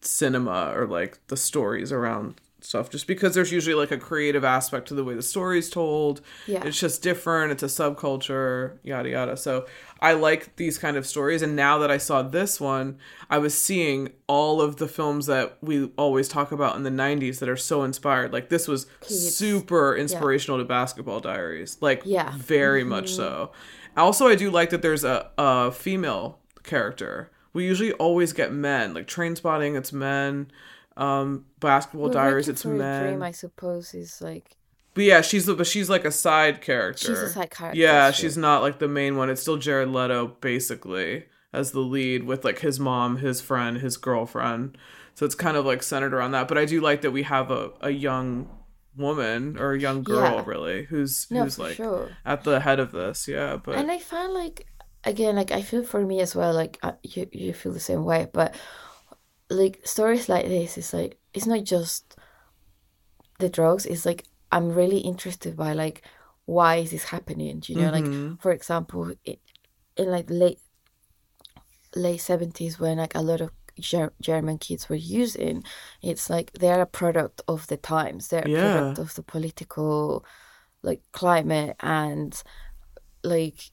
cinema 0.00 0.72
or 0.74 0.86
like 0.86 1.18
the 1.28 1.36
stories 1.36 1.92
around 1.92 2.40
stuff 2.60 2.90
just 2.90 3.06
because 3.06 3.34
there's 3.34 3.52
usually 3.52 3.74
like 3.74 3.92
a 3.92 3.98
creative 3.98 4.44
aspect 4.44 4.88
to 4.88 4.94
the 4.94 5.04
way 5.04 5.14
the 5.14 5.22
story's 5.22 5.70
told. 5.70 6.20
Yeah. 6.46 6.64
it's 6.64 6.78
just 6.78 7.02
different. 7.02 7.52
It's 7.52 7.62
a 7.62 7.66
subculture 7.66 8.78
yada 8.82 9.10
yada. 9.10 9.36
So 9.36 9.66
i 10.00 10.12
like 10.12 10.54
these 10.56 10.78
kind 10.78 10.96
of 10.96 11.06
stories. 11.06 11.42
And 11.42 11.54
now 11.54 11.78
that 11.78 11.90
i 11.90 11.98
saw 11.98 12.22
this 12.22 12.60
one 12.60 12.98
i 13.30 13.38
was 13.38 13.58
seeing 13.58 14.10
all 14.26 14.60
of 14.60 14.76
the 14.76 14.88
films 14.88 15.26
that 15.26 15.56
we 15.62 15.90
always 15.96 16.28
talk 16.28 16.52
about 16.52 16.76
in 16.76 16.82
the 16.82 16.90
90s 16.90 17.38
that 17.38 17.48
are 17.48 17.56
so 17.56 17.84
inspired. 17.84 18.32
Like 18.32 18.48
this 18.48 18.66
was 18.66 18.86
super 19.02 19.96
inspirational 19.96 20.58
to 20.58 20.64
basketball 20.64 21.20
diaries. 21.20 21.78
Like 21.80 22.02
Yeah. 22.04 22.32
very 22.36 22.84
much 22.84 23.06
mm-hmm. 23.06 23.16
so 23.16 23.52
also 23.96 24.26
i 24.28 24.34
do 24.34 24.50
like 24.50 24.70
that 24.70 24.82
there's 24.82 25.04
a, 25.04 25.30
a 25.38 25.72
female 25.72 26.38
character 26.62 27.30
we 27.52 27.64
usually 27.64 27.92
always 27.94 28.32
get 28.32 28.52
men 28.52 28.94
like 28.94 29.06
Trainspotting 29.06 29.76
it's 29.76 29.92
men 29.92 30.50
um 30.96 31.46
basketball 31.60 32.04
Well, 32.04 32.12
diaries 32.12 32.48
it's 32.48 32.64
men 32.64 33.02
dream 33.04 33.22
i 33.22 33.30
suppose 33.30 33.94
is 33.94 34.20
like 34.20 34.56
But 34.94 35.04
yeah, 35.04 35.20
she's 35.20 35.46
the 35.46 35.54
but 35.54 35.66
she's 35.66 35.88
like 35.88 36.04
a 36.04 36.10
side 36.10 36.60
character. 36.60 37.06
She's 37.06 37.18
a 37.18 37.28
side 37.28 37.50
character, 37.50 37.78
Yeah, 37.78 38.10
she's 38.10 38.36
not 38.36 38.62
like 38.62 38.78
the 38.80 38.88
main 38.88 39.16
one. 39.16 39.30
It's 39.30 39.40
still 39.40 39.56
Jared 39.56 39.90
Leto 39.90 40.36
basically 40.40 41.26
as 41.52 41.70
the 41.70 41.80
lead 41.80 42.24
with 42.24 42.44
like 42.44 42.58
his 42.60 42.80
mom, 42.80 43.18
his 43.18 43.40
friend, 43.40 43.78
his 43.78 43.96
girlfriend. 43.96 44.76
So 45.14 45.24
it's 45.24 45.36
kind 45.36 45.56
of 45.56 45.64
like 45.64 45.82
centered 45.84 46.12
around 46.14 46.32
that. 46.32 46.48
But 46.48 46.58
I 46.58 46.64
do 46.64 46.80
like 46.80 47.02
that 47.02 47.12
we 47.12 47.22
have 47.22 47.50
a, 47.50 47.70
a 47.80 47.90
young 47.90 48.48
woman 48.98 49.56
or 49.58 49.72
a 49.72 49.80
young 49.80 50.02
girl 50.02 50.36
Yeah. 50.36 50.44
really 50.46 50.84
who's 50.84 51.26
No, 51.30 51.44
who's 51.44 51.58
like 51.58 51.76
sure. 51.76 52.10
at 52.26 52.44
the 52.44 52.60
head 52.60 52.80
of 52.80 52.92
this. 52.92 53.28
Yeah, 53.28 53.56
but 53.56 53.78
And 53.78 53.90
I 53.90 53.98
find 53.98 54.32
like 54.34 54.66
again, 55.04 55.36
like 55.36 55.52
I 55.52 55.62
feel 55.62 55.84
for 55.84 56.04
me 56.04 56.20
as 56.20 56.34
well, 56.34 56.52
like 56.52 56.78
uh, 56.82 56.92
you 57.02 57.28
you 57.32 57.54
feel 57.54 57.72
the 57.72 57.80
same 57.80 58.04
way, 58.04 58.26
but 58.32 58.54
like 59.50 59.80
stories 59.86 60.28
like 60.28 60.46
this 60.46 60.76
is 60.78 60.92
like 60.92 61.18
it's 61.34 61.46
not 61.46 61.64
just 61.64 62.16
the 63.38 63.48
drugs. 63.48 63.86
It's 63.86 64.06
like 64.06 64.24
I'm 64.52 64.70
really 64.70 64.98
interested 64.98 65.56
by 65.56 65.72
like 65.72 66.02
why 66.46 66.76
is 66.76 66.90
this 66.90 67.04
happening? 67.04 67.62
You 67.66 67.76
know, 67.76 67.90
Mm-hmm. 67.90 68.34
like 68.34 68.40
for 68.40 68.52
example, 68.52 69.12
i 69.26 69.38
in 69.96 70.10
like 70.10 70.30
late 70.30 70.60
late 71.94 72.20
seventies 72.20 72.78
when 72.78 72.98
like 72.98 73.14
a 73.14 73.20
lot 73.22 73.40
of 73.40 73.50
Ger- 73.80 74.12
German 74.20 74.58
kids 74.58 74.88
were 74.88 74.96
using, 74.96 75.64
it's 76.02 76.28
like 76.30 76.52
they're 76.52 76.80
a 76.82 76.86
product 76.86 77.42
of 77.48 77.66
the 77.68 77.76
times. 77.76 78.28
They're 78.28 78.40
a 78.46 78.52
product 78.74 78.98
of 78.98 79.14
the 79.14 79.22
political 79.22 80.24
like 80.82 81.02
climate 81.12 81.76
and 81.80 82.40
like 83.24 83.70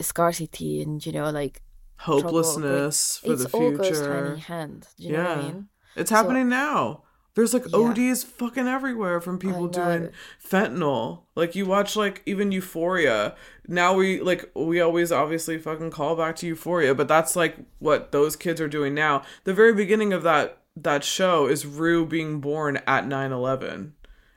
scarcity 0.00 0.82
and 0.82 1.04
you 1.06 1.12
know 1.12 1.30
like 1.30 1.62
trouble, 1.98 2.22
hopelessness 2.22 3.18
for 3.18 3.32
it's 3.32 3.44
the 3.44 3.50
all 3.56 3.70
goes 3.72 4.00
hand 4.00 4.26
in 4.26 4.34
future. 4.34 4.36
hand. 4.36 4.86
Do 4.98 5.04
you 5.04 5.12
know 5.12 5.22
what 5.22 5.30
I 5.30 5.40
Yeah. 5.40 5.42
mean? 5.48 5.68
It's 5.96 6.10
happening 6.10 6.48
now. 6.48 7.02
There's 7.36 7.54
like 7.54 7.66
Yeah. 7.70 7.78
ODs 8.10 8.24
fucking 8.24 8.66
everywhere 8.66 9.20
from 9.20 9.38
people 9.38 9.68
doing 9.68 10.08
fentanyl. 10.42 11.20
Like 11.36 11.54
you 11.54 11.66
watch 11.66 11.94
like 11.94 12.22
even 12.26 12.50
Euphoria. 12.50 13.36
Now 13.68 13.94
we 13.94 14.20
like 14.20 14.50
we 14.54 14.80
always 14.80 15.12
obviously 15.12 15.58
fucking 15.58 15.90
call 15.90 16.16
back 16.16 16.36
to 16.36 16.46
Euphoria, 16.46 16.94
but 16.94 17.08
that's 17.08 17.36
like 17.36 17.56
what 17.78 18.10
those 18.10 18.36
kids 18.36 18.60
are 18.60 18.68
doing 18.68 18.94
now. 18.94 19.22
The 19.44 19.54
very 19.54 19.74
beginning 19.74 20.12
of 20.12 20.22
that 20.24 20.58
that 20.76 21.04
show 21.04 21.46
is 21.46 21.64
Rue 21.66 22.04
being 22.06 22.40
born 22.40 22.78
at 22.86 23.04
9/11. 23.06 23.92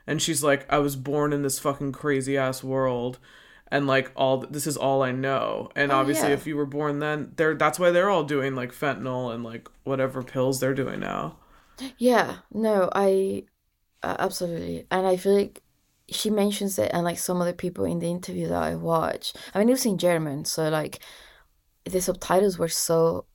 And 0.06 0.20
she's 0.20 0.42
like 0.44 0.66
I 0.72 0.78
was 0.78 0.94
born 0.96 1.32
in 1.32 1.42
this 1.42 1.58
fucking 1.58 1.92
crazy 1.92 2.36
ass 2.36 2.62
world 2.62 3.18
and 3.72 3.86
like 3.86 4.10
all 4.14 4.38
this 4.38 4.66
is 4.66 4.76
all 4.76 5.02
I 5.02 5.12
know. 5.12 5.70
And 5.74 5.90
Oh, 5.90 5.96
obviously 5.96 6.28
yeah. 6.28 6.34
if 6.34 6.46
you 6.46 6.56
were 6.56 6.66
born 6.66 6.98
then 6.98 7.32
they're 7.36 7.54
that's 7.54 7.78
why 7.78 7.90
they're 7.92 8.10
all 8.10 8.24
doing 8.24 8.54
like 8.54 8.72
fentanyl 8.74 9.32
and 9.34 9.42
like 9.42 9.68
whatever 9.84 10.22
pills 10.22 10.60
they're 10.60 10.74
doing 10.74 11.00
now. 11.00 11.36
Yeah, 11.98 12.36
no, 12.52 12.88
I 12.94 13.44
uh, 14.02 14.16
absolutely, 14.18 14.86
and 14.90 15.06
I 15.06 15.16
feel 15.16 15.34
like 15.34 15.62
she 16.08 16.30
mentions 16.30 16.78
it, 16.78 16.90
and 16.92 17.04
like 17.04 17.18
some 17.18 17.40
other 17.40 17.52
people 17.52 17.84
in 17.84 17.98
the 18.00 18.10
interview 18.10 18.48
that 18.48 18.62
I 18.62 18.74
watch. 18.74 19.32
I 19.54 19.58
mean, 19.60 19.68
it 19.68 19.72
was 19.72 19.86
in 19.86 19.98
German, 19.98 20.44
so 20.44 20.68
like 20.68 21.00
the 21.84 22.00
subtitles 22.00 22.58
were 22.58 22.68
so 22.68 23.26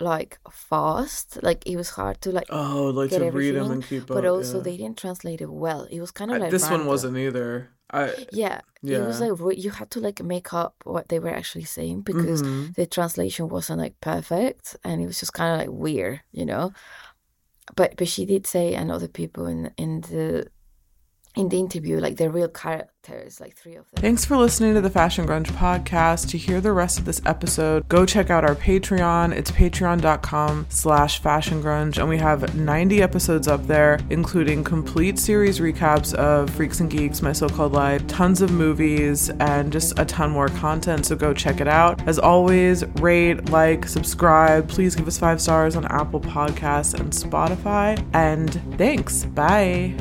like 0.00 0.38
fast, 0.50 1.38
like 1.42 1.64
it 1.66 1.76
was 1.76 1.90
hard 1.90 2.20
to 2.22 2.32
like 2.32 2.46
Oh, 2.50 2.86
like 2.90 3.10
to 3.10 3.30
read 3.30 3.52
them 3.54 3.70
and 3.70 3.84
keep 3.84 4.06
but 4.06 4.24
up. 4.24 4.32
also 4.32 4.56
yeah. 4.58 4.62
they 4.64 4.76
didn't 4.76 4.98
translate 4.98 5.40
it 5.40 5.50
well. 5.50 5.82
It 5.90 6.00
was 6.00 6.10
kind 6.10 6.30
of 6.30 6.36
I- 6.36 6.40
like 6.40 6.50
this 6.50 6.68
one 6.70 6.86
wasn't 6.86 7.16
either. 7.16 7.70
I 7.92 8.12
Yeah, 8.32 8.60
it 8.82 9.06
was 9.06 9.20
like 9.20 9.58
you 9.58 9.70
had 9.70 9.90
to 9.92 10.00
like 10.00 10.20
make 10.22 10.52
up 10.52 10.74
what 10.84 11.10
they 11.10 11.20
were 11.20 11.28
actually 11.32 11.64
saying 11.64 12.00
because 12.00 12.42
Mhm. 12.42 12.74
the 12.74 12.86
translation 12.86 13.48
wasn't 13.48 13.78
like 13.78 14.00
perfect 14.00 14.74
and 14.82 15.00
it 15.00 15.06
was 15.06 15.20
just 15.20 15.32
kind 15.34 15.52
of 15.54 15.58
like 15.60 15.70
weird, 15.84 16.22
you 16.32 16.44
know. 16.46 16.72
But 17.76 17.96
but 17.96 18.08
she 18.08 18.26
did 18.26 18.46
say 18.46 18.74
and 18.74 18.90
other 18.90 19.08
people 19.08 19.46
in 19.46 19.72
in 19.76 20.02
the 20.02 20.48
in 21.36 21.48
the 21.48 21.58
interview 21.58 21.98
like 21.98 22.16
the 22.16 22.30
real 22.30 22.48
characters, 22.48 23.40
like 23.40 23.56
three 23.56 23.74
of 23.74 23.90
them. 23.90 24.00
Thanks 24.00 24.24
for 24.24 24.36
listening 24.36 24.74
to 24.74 24.80
the 24.80 24.90
Fashion 24.90 25.26
Grunge 25.26 25.46
podcast. 25.46 26.28
To 26.30 26.38
hear 26.38 26.60
the 26.60 26.72
rest 26.72 26.98
of 26.98 27.04
this 27.04 27.20
episode, 27.26 27.88
go 27.88 28.06
check 28.06 28.30
out 28.30 28.44
our 28.44 28.54
Patreon. 28.54 29.32
It's 29.32 29.50
patreon.com 29.50 30.66
slash 30.68 31.20
fashion 31.20 31.62
grunge. 31.62 31.98
And 31.98 32.08
we 32.08 32.18
have 32.18 32.54
90 32.54 33.02
episodes 33.02 33.48
up 33.48 33.66
there, 33.66 33.98
including 34.10 34.62
complete 34.62 35.18
series 35.18 35.58
recaps 35.58 36.14
of 36.14 36.50
Freaks 36.50 36.80
and 36.80 36.90
Geeks, 36.90 37.20
My 37.20 37.32
So-Called 37.32 37.72
Life, 37.72 38.06
tons 38.06 38.40
of 38.40 38.52
movies, 38.52 39.30
and 39.40 39.72
just 39.72 39.98
a 39.98 40.04
ton 40.04 40.30
more 40.30 40.48
content. 40.48 41.06
So 41.06 41.16
go 41.16 41.34
check 41.34 41.60
it 41.60 41.68
out. 41.68 42.06
As 42.06 42.18
always, 42.18 42.84
rate, 43.00 43.50
like, 43.50 43.88
subscribe. 43.88 44.68
Please 44.68 44.94
give 44.94 45.08
us 45.08 45.18
five 45.18 45.40
stars 45.40 45.74
on 45.74 45.84
Apple 45.86 46.20
Podcasts 46.20 46.94
and 46.94 47.12
Spotify. 47.12 48.04
And 48.14 48.52
thanks. 48.78 49.24
Bye. 49.24 49.96